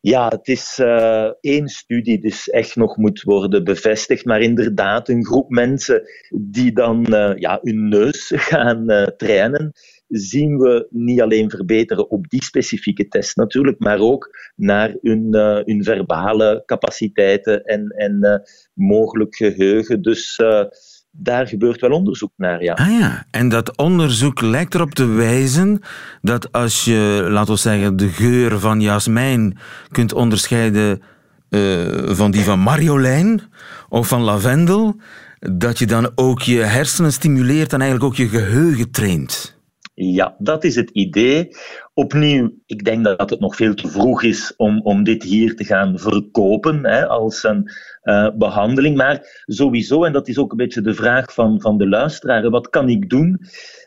ja, 0.00 0.28
het 0.28 0.48
is 0.48 0.78
uh, 0.78 1.30
één 1.40 1.68
studie, 1.68 2.20
dus 2.20 2.48
echt 2.48 2.76
nog 2.76 2.96
moet 2.96 3.22
worden 3.22 3.64
bevestigd. 3.64 4.24
Maar 4.24 4.40
inderdaad, 4.40 5.08
een 5.08 5.24
groep 5.24 5.50
mensen 5.50 6.02
die 6.30 6.72
dan 6.72 7.06
uh, 7.10 7.32
ja, 7.36 7.58
hun 7.62 7.88
neus 7.88 8.32
gaan 8.50 8.90
uh, 8.90 9.02
trainen, 9.02 9.72
zien 10.08 10.58
we 10.58 10.86
niet 10.90 11.20
alleen 11.20 11.50
verbeteren 11.50 12.10
op 12.10 12.28
die 12.28 12.44
specifieke 12.44 13.08
test 13.08 13.36
natuurlijk, 13.36 13.78
maar 13.78 13.98
ook 13.98 14.52
naar 14.56 14.96
hun, 15.00 15.34
hun 15.64 15.84
verbale 15.84 16.62
capaciteiten 16.66 17.64
en, 17.64 17.88
en 17.88 18.42
mogelijk 18.74 19.36
geheugen. 19.36 20.02
Dus 20.02 20.40
daar 21.18 21.46
gebeurt 21.46 21.80
wel 21.80 21.90
onderzoek 21.90 22.32
naar, 22.36 22.62
ja. 22.62 22.72
Ah 22.72 22.90
ja, 22.90 23.26
en 23.30 23.48
dat 23.48 23.76
onderzoek 23.76 24.40
lijkt 24.40 24.74
erop 24.74 24.94
te 24.94 25.06
wijzen 25.06 25.80
dat 26.22 26.52
als 26.52 26.84
je, 26.84 27.26
laten 27.30 27.54
we 27.54 27.60
zeggen, 27.60 27.96
de 27.96 28.08
geur 28.08 28.58
van 28.58 28.80
jasmijn 28.80 29.58
kunt 29.90 30.12
onderscheiden 30.12 31.02
uh, 31.50 32.10
van 32.10 32.30
die 32.30 32.42
van 32.42 32.58
Marjolein 32.58 33.40
of 33.88 34.08
van 34.08 34.22
lavendel, 34.22 34.96
dat 35.38 35.78
je 35.78 35.86
dan 35.86 36.10
ook 36.14 36.42
je 36.42 36.58
hersenen 36.58 37.12
stimuleert 37.12 37.72
en 37.72 37.80
eigenlijk 37.80 38.10
ook 38.10 38.16
je 38.16 38.28
geheugen 38.28 38.90
traint. 38.90 39.58
Ja, 39.94 40.34
dat 40.38 40.64
is 40.64 40.74
het 40.74 40.90
idee. 40.90 41.48
Opnieuw, 41.98 42.52
ik 42.66 42.84
denk 42.84 43.04
dat 43.04 43.30
het 43.30 43.40
nog 43.40 43.56
veel 43.56 43.74
te 43.74 43.88
vroeg 43.88 44.22
is 44.22 44.54
om, 44.56 44.80
om 44.82 45.04
dit 45.04 45.22
hier 45.22 45.56
te 45.56 45.64
gaan 45.64 45.98
verkopen 45.98 46.84
hè, 46.84 47.06
als 47.06 47.42
een 47.42 47.70
uh, 48.04 48.30
behandeling. 48.34 48.96
Maar 48.96 49.42
sowieso, 49.46 50.04
en 50.04 50.12
dat 50.12 50.28
is 50.28 50.38
ook 50.38 50.50
een 50.50 50.56
beetje 50.56 50.80
de 50.80 50.94
vraag 50.94 51.32
van, 51.32 51.60
van 51.60 51.78
de 51.78 51.88
luisteraar, 51.88 52.50
wat 52.50 52.70
kan 52.70 52.88
ik 52.88 53.10
doen? 53.10 53.40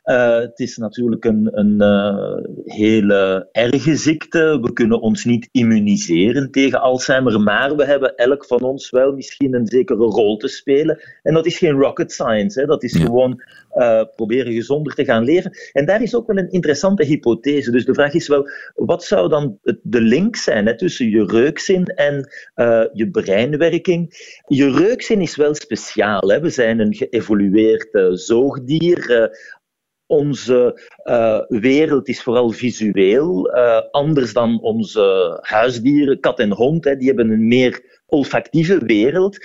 Uh, 0.10 0.40
het 0.40 0.60
is 0.60 0.78
natuurlijk 0.78 1.26
een, 1.26 1.50
een 1.52 1.76
uh, 1.82 2.52
hele 2.66 3.48
erge 3.52 3.96
ziekte. 3.96 4.60
We 4.62 4.74
kunnen 4.74 5.02
ons 5.02 5.26
niet 5.26 5.50
immuniseren 5.52 6.52
tegen 6.52 6.82
Alzheimer, 6.82 7.42
maar 7.42 7.76
we 7.76 7.86
hebben 7.86 8.16
elk 8.16 8.46
van 8.46 8.62
ons 8.62 8.90
wel 8.90 9.12
misschien 9.12 9.54
een 9.54 9.68
zekere 9.68 10.06
rol 10.06 10.38
te 10.38 10.48
spelen. 10.48 11.02
En 11.24 11.34
dat 11.34 11.46
is 11.46 11.58
geen 11.58 11.80
rocket 11.80 12.12
science, 12.12 12.60
hè. 12.60 12.66
dat 12.66 12.84
is 12.84 12.94
ja. 12.94 13.06
gewoon 13.06 13.44
uh, 13.76 14.04
proberen 14.16 14.54
gezonder 14.54 14.94
te 14.94 15.06
gaan 15.06 15.24
leven. 15.24 15.52
En 15.72 15.86
daar 15.86 16.02
is 16.02 16.16
ook 16.16 16.28
wel 16.28 16.38
een 16.38 16.52
interessante 16.52 17.06
hypothese. 17.06 17.72
Dus 17.72 17.86
de 17.86 17.94
vraag 17.94 18.14
is 18.14 18.28
wel, 18.28 18.50
wat 18.76 19.04
zou 19.04 19.30
dan 19.30 19.60
de 19.82 20.02
link 20.02 20.36
zijn 20.36 20.66
hè, 20.66 20.78
tussen 20.78 21.10
je 21.10 21.26
reukzin 21.26 21.86
en 21.86 22.30
je 22.94 23.10
breinwerking? 23.12 24.14
Je 24.48 24.72
reukzin 24.72 25.22
is 25.22 25.36
wel 25.36 25.56
speciaal. 25.56 26.30
Hè. 26.30 26.40
We 26.40 26.50
zijn 26.50 26.80
een 26.80 26.96
geëvolueerd 26.96 27.90
zoogdier 28.14 29.30
onze 30.10 30.90
uh, 31.04 31.40
wereld 31.48 32.08
is 32.08 32.24
vooral 32.24 32.50
visueel, 32.50 33.56
uh, 33.56 33.82
anders 33.92 34.34
dan 34.34 34.62
onze 34.62 35.38
huisdieren, 35.42 36.20
kat 36.20 36.40
en 36.40 36.52
hond. 36.52 36.86
Hè, 36.86 36.96
die 36.96 37.08
hebben 37.08 37.30
een 37.30 37.48
meer 37.48 38.02
olfactieve 38.06 38.86
wereld. 38.86 39.38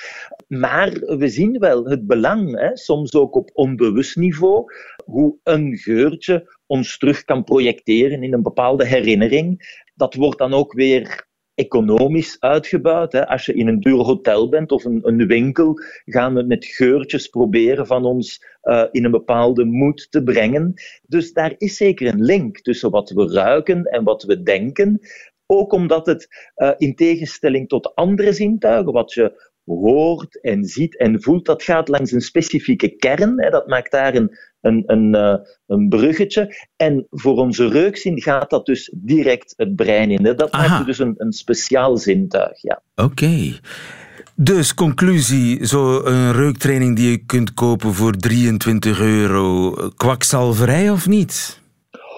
Maar 0.49 0.91
we 0.91 1.29
zien 1.29 1.59
wel 1.59 1.85
het 1.85 2.07
belang, 2.07 2.59
hè, 2.59 2.77
soms 2.77 3.15
ook 3.15 3.35
op 3.35 3.51
onbewust 3.53 4.17
niveau, 4.17 4.65
hoe 5.05 5.37
een 5.43 5.77
geurtje 5.77 6.57
ons 6.67 6.99
terug 6.99 7.25
kan 7.25 7.45
projecteren 7.45 8.23
in 8.23 8.33
een 8.33 8.43
bepaalde 8.43 8.87
herinnering. 8.87 9.83
Dat 9.95 10.15
wordt 10.15 10.39
dan 10.39 10.53
ook 10.53 10.73
weer 10.73 11.27
economisch 11.55 12.37
uitgebuit. 12.41 13.13
Hè. 13.13 13.27
Als 13.27 13.47
je 13.47 13.55
in 13.55 13.69
een 13.69 13.81
duur 13.81 13.99
hotel 13.99 14.49
bent 14.49 14.73
of 14.73 14.85
een, 14.85 15.01
een 15.03 15.27
winkel, 15.27 15.81
gaan 16.05 16.35
we 16.35 16.43
met 16.43 16.65
geurtjes 16.65 17.27
proberen 17.27 17.87
van 17.87 18.05
ons 18.05 18.45
uh, 18.63 18.85
in 18.91 19.05
een 19.05 19.11
bepaalde 19.11 19.65
moed 19.65 20.07
te 20.11 20.23
brengen. 20.23 20.75
Dus 21.07 21.33
daar 21.33 21.55
is 21.59 21.77
zeker 21.77 22.07
een 22.07 22.23
link 22.23 22.61
tussen 22.61 22.91
wat 22.91 23.11
we 23.11 23.33
ruiken 23.33 23.85
en 23.85 24.05
wat 24.05 24.23
we 24.23 24.43
denken. 24.43 25.01
Ook 25.47 25.73
omdat 25.73 26.07
het 26.07 26.53
uh, 26.57 26.71
in 26.77 26.95
tegenstelling 26.95 27.69
tot 27.69 27.95
andere 27.95 28.33
zintuigen, 28.33 28.93
wat 28.93 29.13
je 29.13 29.53
hoort 29.65 30.41
en 30.41 30.65
ziet 30.65 30.99
en 30.99 31.23
voelt, 31.23 31.47
dat 31.47 31.63
gaat 31.63 31.89
langs 31.89 32.13
een 32.13 32.21
specifieke 32.21 32.97
kern. 32.97 33.43
Hè. 33.43 33.51
Dat 33.51 33.67
maakt 33.67 33.91
daar 33.91 34.15
een, 34.15 34.39
een, 34.65 34.83
een, 34.87 35.15
uh, 35.15 35.35
een 35.67 35.89
bruggetje. 35.89 36.69
En 36.77 37.07
voor 37.11 37.37
onze 37.37 37.69
reukzin 37.69 38.23
gaat 38.23 38.51
dat 38.51 38.67
dus 38.67 38.93
direct 38.97 39.55
het 39.57 39.77
brein 39.77 40.11
in. 40.11 40.25
Hè. 40.25 40.35
Dat 40.35 40.51
Aha. 40.51 40.69
maakt 40.69 40.87
dus 40.87 40.99
een, 40.99 41.15
een 41.17 41.33
speciaal 41.33 41.97
zintuig. 41.97 42.63
Ja. 42.63 42.83
Oké. 42.95 43.05
Okay. 43.05 43.59
Dus 44.37 44.75
conclusie, 44.75 45.67
zo 45.67 46.05
een 46.05 46.33
reuktraining 46.33 46.97
die 46.97 47.11
je 47.11 47.25
kunt 47.25 47.55
kopen 47.55 47.95
voor 47.95 48.13
23 48.13 49.01
euro, 49.01 49.75
kwakzalverij 49.97 50.91
of 50.91 51.07
niet? 51.07 51.61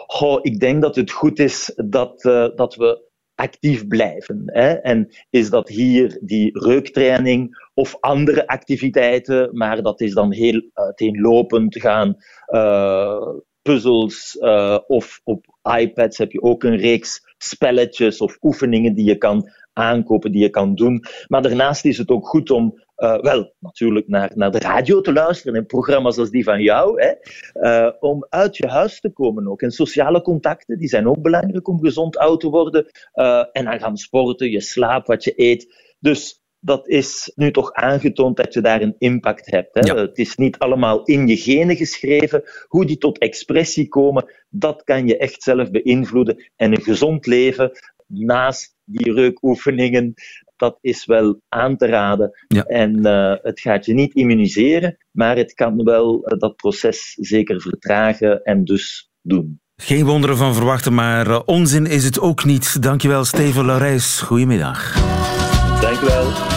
Goh, 0.07 0.39
ik 0.43 0.61
denk 0.61 0.83
dat 0.83 0.97
het 0.97 1.11
goed 1.11 1.39
is 1.39 1.73
dat, 1.77 2.25
uh, 2.25 2.47
dat 2.55 2.75
we 2.75 3.05
actief 3.37 3.87
blijven. 3.87 4.43
Hè? 4.47 4.73
En 4.73 5.09
is 5.31 5.51
dat 5.51 5.69
hier 5.69 6.19
die 6.23 6.59
reuktraining 6.59 7.69
of 7.75 7.97
andere 8.01 8.47
activiteiten, 8.47 9.57
maar 9.57 9.83
dat 9.83 10.01
is 10.01 10.13
dan 10.13 10.33
heel 10.33 10.71
uiteenlopend 10.73 11.81
gaan. 11.81 12.17
Uh, 12.49 13.29
puzzels 13.63 14.37
uh, 14.41 14.79
of 14.87 15.21
op 15.25 15.47
iPads 15.79 16.19
heb 16.19 16.33
je 16.33 16.43
ook 16.43 16.63
een 16.63 16.77
reeks 16.77 17.35
spelletjes 17.39 18.21
of 18.21 18.37
oefeningen 18.41 18.95
die 18.95 19.05
je 19.05 19.17
kan 19.17 19.51
aankopen, 19.73 20.33
die 20.33 20.43
je 20.43 20.51
kan 20.51 20.75
doen. 20.75 21.05
Maar 21.27 21.43
daarnaast 21.43 21.85
is 21.85 21.99
het 21.99 22.11
ook 22.11 22.29
goed 22.29 22.51
om 22.51 22.85
uh, 22.97 23.21
wel, 23.21 23.55
natuurlijk 23.59 24.09
naar, 24.09 24.31
naar 24.35 24.51
de 24.51 24.59
radio 24.59 25.01
te 25.01 25.13
luisteren 25.13 25.55
en 25.55 25.67
programma's 25.67 26.19
als 26.19 26.31
die 26.31 26.45
van 26.45 26.63
jou, 26.63 27.03
hè, 27.03 27.13
uh, 27.55 27.93
om 28.01 28.27
uit 28.29 28.57
je 28.57 28.67
huis 28.67 29.01
te 29.01 29.11
komen 29.11 29.49
ook. 29.49 29.63
En 29.63 29.71
sociale 29.71 30.23
contacten, 30.23 30.79
die 30.79 30.89
zijn 30.89 31.09
ook 31.09 31.23
belangrijk 31.23 31.69
om 31.69 31.81
gezond 31.81 32.17
oud 32.17 32.41
te 32.41 32.49
worden. 32.49 32.87
Uh, 33.15 33.45
en 33.53 33.65
dan 33.65 33.81
gaan 33.81 33.97
sporten, 33.97 34.51
je 34.51 34.61
slaapt, 34.61 35.07
wat 35.07 35.25
je 35.25 35.33
eet. 35.37 35.95
Dus 35.99 36.45
dat 36.61 36.89
is 36.89 37.33
nu 37.35 37.51
toch 37.51 37.73
aangetoond 37.73 38.37
dat 38.37 38.55
je 38.55 38.61
daar 38.61 38.83
een 38.83 38.97
impact 38.99 39.51
hebt. 39.51 39.75
Hè? 39.75 39.81
Ja. 39.81 39.97
Het 39.97 40.19
is 40.19 40.37
niet 40.37 40.59
allemaal 40.59 41.05
in 41.05 41.27
je 41.27 41.37
genen 41.37 41.77
geschreven. 41.77 42.43
Hoe 42.69 42.87
die 42.87 42.99
tot 42.99 43.19
expressie 43.19 43.89
komen, 43.89 44.31
dat 44.49 44.83
kan 44.83 45.07
je 45.07 45.17
echt 45.17 45.43
zelf 45.43 45.71
beïnvloeden. 45.71 46.51
En 46.57 46.73
een 46.73 46.83
gezond 46.83 47.27
leven, 47.27 47.71
naast 48.07 48.77
die 48.85 49.13
reukoefeningen, 49.13 50.15
dat 50.57 50.79
is 50.81 51.05
wel 51.05 51.41
aan 51.49 51.77
te 51.77 51.87
raden. 51.87 52.31
Ja. 52.49 52.65
En 52.65 53.07
uh, 53.07 53.35
het 53.43 53.61
gaat 53.61 53.85
je 53.87 53.95
niet 53.95 54.15
immuniseren, 54.15 54.97
maar 55.11 55.37
het 55.37 55.55
kan 55.55 55.85
wel 55.85 56.33
uh, 56.33 56.39
dat 56.39 56.57
proces 56.57 57.17
zeker 57.21 57.61
vertragen 57.61 58.43
en 58.43 58.65
dus 58.65 59.11
doen. 59.23 59.61
Geen 59.77 60.05
wonderen 60.05 60.37
van 60.37 60.55
verwachten, 60.55 60.95
maar 60.95 61.29
uh, 61.29 61.41
onzin 61.45 61.87
is 61.87 62.05
het 62.05 62.21
ook 62.21 62.45
niet. 62.45 62.83
Dankjewel, 62.83 63.25
Steven 63.25 63.65
Laurijs. 63.65 64.21
Goedemiddag. 64.21 64.95
Dankjewel. 65.81 66.56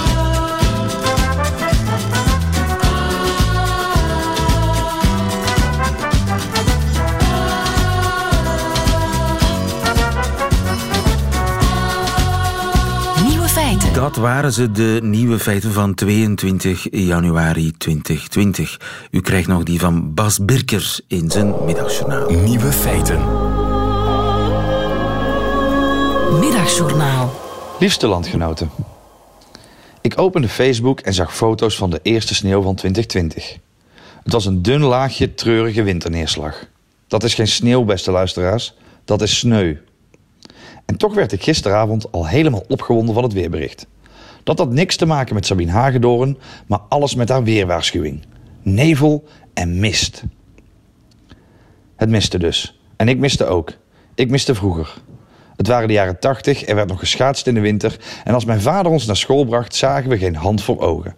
Dat 14.00 14.16
waren 14.16 14.54
ze, 14.54 14.72
de 14.72 15.00
nieuwe 15.04 15.40
feiten 15.40 15.72
van 15.72 15.94
22 15.94 16.88
januari 16.92 17.72
2020. 17.78 19.08
U 19.12 19.22
krijgt 19.22 19.48
nog 19.48 19.64
die 19.64 19.80
van 19.80 20.14
Bas 20.14 20.46
Birkers 20.46 21.02
in 21.08 21.32
zijn 21.32 21.66
middagjournaal. 21.66 22.30
Nieuwe 22.30 22.72
feiten. 22.72 23.18
Middagjournaal. 26.40 27.34
Liefste 27.80 28.08
landgenoten. 28.08 28.70
Ik 30.02 30.20
opende 30.20 30.50
Facebook 30.50 31.00
en 31.00 31.14
zag 31.14 31.36
foto's 31.36 31.76
van 31.76 31.90
de 31.90 32.00
eerste 32.04 32.36
sneeuw 32.36 32.62
van 32.62 32.76
2020. 32.76 33.58
Het 34.24 34.34
was 34.34 34.46
een 34.46 34.62
dun 34.62 34.82
laagje 34.82 35.34
treurige 35.34 35.84
winterneerslag. 35.84 36.66
Dat 37.08 37.24
is 37.24 37.34
geen 37.34 37.48
sneeuw, 37.48 37.84
beste 37.84 38.12
luisteraars. 38.12 38.74
Dat 39.06 39.22
is 39.22 39.38
sneu. 39.38 39.76
En 40.90 40.98
toch 40.98 41.14
werd 41.14 41.32
ik 41.32 41.44
gisteravond 41.44 42.12
al 42.12 42.28
helemaal 42.28 42.64
opgewonden 42.68 43.14
van 43.14 43.24
het 43.24 43.34
weerbericht. 43.34 43.88
Dat 44.44 44.58
had 44.58 44.72
niks 44.72 44.96
te 44.96 45.06
maken 45.06 45.36
met 45.36 45.46
Sabine 45.46 45.72
Hagedoren, 45.72 46.38
maar 46.68 46.80
alles 46.80 47.16
met 47.16 47.30
haar 47.30 47.44
weerwaarschuwing. 47.44 48.26
Nevel 48.62 49.24
en 49.54 49.80
mist. 49.80 50.24
Het 51.96 52.10
miste 52.10 52.38
dus. 52.38 52.80
En 52.96 53.08
ik 53.08 53.18
miste 53.18 53.46
ook. 53.46 53.74
Ik 54.16 54.30
miste 54.30 54.56
vroeger. 54.56 55.02
Het 55.56 55.68
waren 55.68 55.88
de 55.88 55.94
jaren 55.94 56.20
tachtig, 56.20 56.68
er 56.68 56.76
werd 56.76 56.88
nog 56.88 57.00
geschaatst 57.00 57.48
in 57.48 57.54
de 57.54 57.60
winter... 57.60 58.00
en 58.24 58.34
als 58.34 58.46
mijn 58.46 58.62
vader 58.62 58.92
ons 58.92 59.06
naar 59.06 59.16
school 59.16 59.46
bracht, 59.46 59.76
zagen 59.76 60.10
we 60.10 60.18
geen 60.18 60.36
hand 60.36 60.64
voor 60.64 60.80
ogen. 60.80 61.16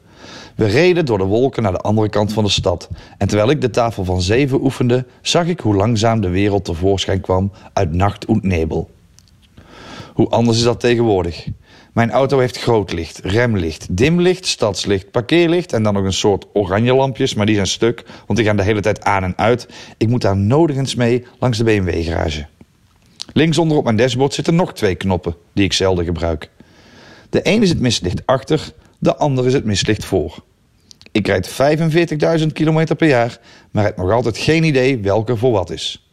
We 0.56 0.66
reden 0.66 1.06
door 1.06 1.18
de 1.18 1.24
wolken 1.24 1.64
naar 1.64 1.72
de 1.72 1.82
andere 1.82 2.10
kant 2.10 2.34
van 2.34 2.44
de 2.44 2.50
stad... 2.50 2.90
en 3.18 3.28
terwijl 3.28 3.50
ik 3.50 3.62
de 3.62 3.70
tafel 3.70 4.06
van 4.06 4.22
zeven 4.22 4.64
oefende... 4.64 5.06
zag 5.22 5.46
ik 5.46 5.60
hoe 5.60 5.76
langzaam 5.76 6.22
de 6.22 6.30
wereld 6.30 6.66
tevoorschijn 6.66 7.22
kwam 7.22 7.52
uit 7.74 7.94
nacht 7.94 8.26
en 8.26 8.40
nebel. 8.42 8.90
Hoe 10.14 10.30
anders 10.30 10.58
is 10.58 10.64
dat 10.64 10.80
tegenwoordig? 10.80 11.48
Mijn 11.94 12.12
auto 12.12 12.40
heeft 12.40 12.58
groot 12.58 12.94
licht, 12.94 13.20
remlicht, 13.24 13.98
dimlicht, 13.98 14.46
stadslicht, 14.46 15.12
parkeerlicht 15.12 15.74
en 15.74 15.84
dan 15.84 15.94
nog 15.94 16.04
een 16.04 16.14
soort 16.14 16.46
oranje 16.54 16.94
lampjes, 16.94 17.34
maar 17.34 17.46
die 17.46 17.56
zijn 17.56 17.68
stuk, 17.68 18.04
want 18.26 18.40
die 18.40 18.48
gaan 18.48 18.58
de 18.58 18.64
hele 18.64 18.82
tijd 18.82 19.04
aan 19.04 19.24
en 19.24 19.38
uit. 19.38 19.68
Ik 19.98 20.08
moet 20.08 20.22
daar 20.22 20.38
nodig 20.38 20.96
mee 20.96 21.26
langs 21.40 21.58
de 21.58 21.64
BMW-garage. 21.64 22.46
Linksonder 23.34 23.78
op 23.78 23.84
mijn 23.84 23.96
dashboard 23.96 24.34
zitten 24.34 24.56
nog 24.56 24.74
twee 24.74 24.96
knoppen 24.96 25.36
die 25.54 25.66
ik 25.66 25.74
zelden 25.74 26.06
gebruik. 26.06 26.50
De 27.30 27.40
een 27.44 27.62
is 27.62 27.70
het 27.70 27.80
mistlicht 27.80 28.26
achter, 28.26 28.74
de 29.00 29.16
ander 29.16 29.46
is 29.46 29.54
het 29.54 29.66
mistlicht 29.66 30.06
voor. 30.06 30.44
Ik 31.12 31.28
rijd 31.28 31.50
45.000 32.42 32.46
km 32.54 32.96
per 32.96 33.08
jaar, 33.08 33.40
maar 33.72 33.84
heb 33.84 33.98
nog 33.98 34.12
altijd 34.12 34.38
geen 34.38 34.64
idee 34.64 34.98
welke 34.98 35.38
voor 35.38 35.52
wat 35.52 35.70
is. 35.70 36.11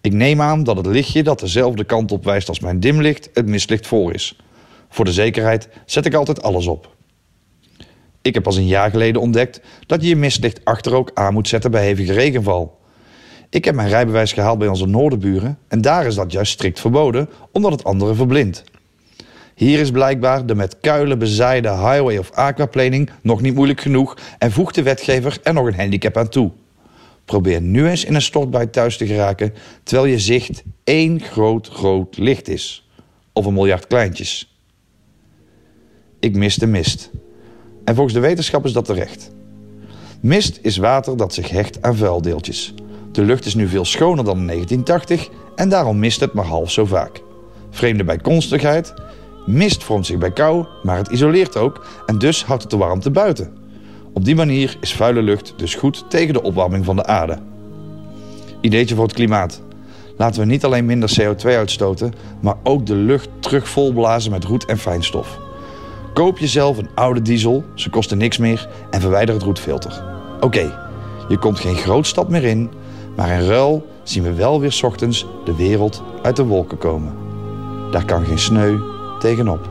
Ik 0.00 0.12
neem 0.12 0.40
aan 0.40 0.64
dat 0.64 0.76
het 0.76 0.86
lichtje 0.86 1.22
dat 1.22 1.40
dezelfde 1.40 1.84
kant 1.84 2.12
op 2.12 2.24
wijst 2.24 2.48
als 2.48 2.60
mijn 2.60 2.80
dimlicht 2.80 3.30
het 3.34 3.46
mistlicht 3.46 3.86
voor 3.86 4.14
is. 4.14 4.38
Voor 4.88 5.04
de 5.04 5.12
zekerheid 5.12 5.68
zet 5.86 6.06
ik 6.06 6.14
altijd 6.14 6.42
alles 6.42 6.66
op. 6.66 6.96
Ik 8.22 8.34
heb 8.34 8.42
pas 8.42 8.56
een 8.56 8.66
jaar 8.66 8.90
geleden 8.90 9.20
ontdekt 9.20 9.60
dat 9.86 10.02
je 10.02 10.08
je 10.08 10.16
mistlicht 10.16 10.64
achter 10.64 10.94
ook 10.94 11.10
aan 11.14 11.32
moet 11.32 11.48
zetten 11.48 11.70
bij 11.70 11.84
hevige 11.84 12.12
regenval. 12.12 12.78
Ik 13.50 13.64
heb 13.64 13.74
mijn 13.74 13.88
rijbewijs 13.88 14.32
gehaald 14.32 14.58
bij 14.58 14.68
onze 14.68 14.86
noordenburen 14.86 15.58
en 15.68 15.80
daar 15.80 16.06
is 16.06 16.14
dat 16.14 16.32
juist 16.32 16.52
strikt 16.52 16.80
verboden 16.80 17.28
omdat 17.52 17.72
het 17.72 17.84
anderen 17.84 18.16
verblindt. 18.16 18.64
Hier 19.54 19.78
is 19.78 19.90
blijkbaar 19.90 20.46
de 20.46 20.54
met 20.54 20.80
kuilen 20.80 21.18
bezaaide 21.18 21.68
highway 21.68 22.18
of 22.18 22.30
aquaplaning 22.30 23.10
nog 23.22 23.40
niet 23.40 23.54
moeilijk 23.54 23.80
genoeg 23.80 24.16
en 24.38 24.52
voegt 24.52 24.74
de 24.74 24.82
wetgever 24.82 25.38
er 25.42 25.54
nog 25.54 25.66
een 25.66 25.74
handicap 25.74 26.16
aan 26.16 26.28
toe. 26.28 26.50
Probeer 27.30 27.60
nu 27.60 27.88
eens 27.88 28.04
in 28.04 28.14
een 28.14 28.22
stortbui 28.22 28.70
thuis 28.70 28.96
te 28.96 29.06
geraken 29.06 29.54
terwijl 29.82 30.08
je 30.08 30.18
zicht 30.18 30.62
één 30.84 31.20
groot 31.20 31.66
rood 31.66 32.18
licht 32.18 32.48
is. 32.48 32.88
Of 33.32 33.46
een 33.46 33.54
miljard 33.54 33.86
kleintjes. 33.86 34.58
Ik 36.20 36.36
mis 36.36 36.56
de 36.56 36.66
mist. 36.66 37.10
En 37.84 37.94
volgens 37.94 38.14
de 38.14 38.20
wetenschap 38.20 38.64
is 38.64 38.72
dat 38.72 38.84
terecht. 38.84 39.30
Mist 40.20 40.58
is 40.62 40.76
water 40.76 41.16
dat 41.16 41.34
zich 41.34 41.48
hecht 41.48 41.82
aan 41.82 41.96
vuildeeltjes. 41.96 42.74
De 43.12 43.22
lucht 43.22 43.44
is 43.44 43.54
nu 43.54 43.68
veel 43.68 43.84
schoner 43.84 44.24
dan 44.24 44.38
in 44.38 44.46
1980 44.46 45.28
en 45.56 45.68
daarom 45.68 45.98
mist 45.98 46.20
het 46.20 46.32
maar 46.32 46.44
half 46.44 46.70
zo 46.70 46.84
vaak. 46.84 47.22
Vreemde 47.70 48.04
bijkomstigheid. 48.04 48.94
Mist 49.46 49.84
vormt 49.84 50.06
zich 50.06 50.18
bij 50.18 50.32
kou, 50.32 50.66
maar 50.82 50.96
het 50.96 51.08
isoleert 51.08 51.56
ook 51.56 51.86
en 52.06 52.18
dus 52.18 52.44
houdt 52.44 52.62
het 52.62 52.70
de 52.70 52.76
warmte 52.76 53.10
buiten. 53.10 53.59
Op 54.12 54.24
die 54.24 54.34
manier 54.34 54.76
is 54.80 54.94
vuile 54.94 55.22
lucht 55.22 55.54
dus 55.56 55.74
goed 55.74 56.04
tegen 56.08 56.32
de 56.32 56.42
opwarming 56.42 56.84
van 56.84 56.96
de 56.96 57.06
aarde. 57.06 57.38
Ideetje 58.60 58.94
voor 58.94 59.04
het 59.04 59.14
klimaat. 59.14 59.62
Laten 60.16 60.40
we 60.40 60.46
niet 60.46 60.64
alleen 60.64 60.84
minder 60.84 61.20
CO2 61.20 61.44
uitstoten, 61.44 62.12
maar 62.40 62.56
ook 62.62 62.86
de 62.86 62.94
lucht 62.94 63.28
terug 63.40 63.68
volblazen 63.68 64.30
met 64.30 64.44
roet 64.44 64.64
en 64.64 64.78
fijnstof. 64.78 65.38
Koop 66.14 66.38
jezelf 66.38 66.78
een 66.78 66.88
oude 66.94 67.22
diesel, 67.22 67.64
ze 67.74 67.90
kosten 67.90 68.18
niks 68.18 68.38
meer, 68.38 68.68
en 68.90 69.00
verwijder 69.00 69.34
het 69.34 69.44
roetfilter. 69.44 70.02
Oké, 70.40 70.78
je 71.28 71.38
komt 71.38 71.60
geen 71.60 71.76
grootstad 71.76 72.28
meer 72.28 72.44
in, 72.44 72.70
maar 73.16 73.28
in 73.28 73.46
ruil 73.46 73.86
zien 74.02 74.22
we 74.22 74.32
wel 74.32 74.60
weer 74.60 74.80
ochtends 74.84 75.26
de 75.44 75.56
wereld 75.56 76.02
uit 76.22 76.36
de 76.36 76.44
wolken 76.44 76.78
komen. 76.78 77.14
Daar 77.90 78.04
kan 78.04 78.24
geen 78.24 78.38
sneu 78.38 78.78
tegenop. 79.18 79.68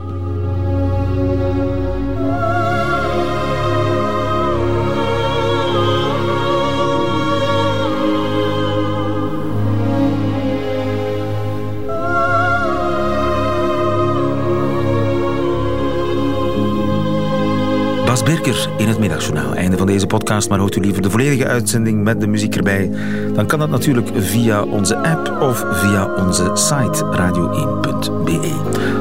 Birker 18.30 18.70
in 18.78 18.88
het 18.88 19.00
Middagjournaal. 19.00 19.54
Einde 19.54 19.78
van 19.78 19.88
deze 19.88 20.08
podcast, 20.08 20.50
maar 20.50 20.60
hoort 20.60 20.76
u 20.76 20.82
liever 20.82 21.02
de 21.02 21.10
volledige 21.10 21.48
uitzending 21.48 22.04
met 22.04 22.20
de 22.20 22.28
muziek 22.28 22.56
erbij? 22.56 22.92
Dan 23.34 23.48
kan 23.48 23.60
dat 23.60 23.70
natuurlijk 23.70 24.10
via 24.16 24.64
onze 24.64 24.98
app 24.98 25.42
of 25.42 25.66
via 25.72 26.16
onze 26.16 26.52
site 26.54 27.06
radio1.be. 27.06 28.52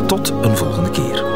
Tot 0.07 0.33
een 0.43 0.57
volgende 0.57 0.91
keer. 0.91 1.28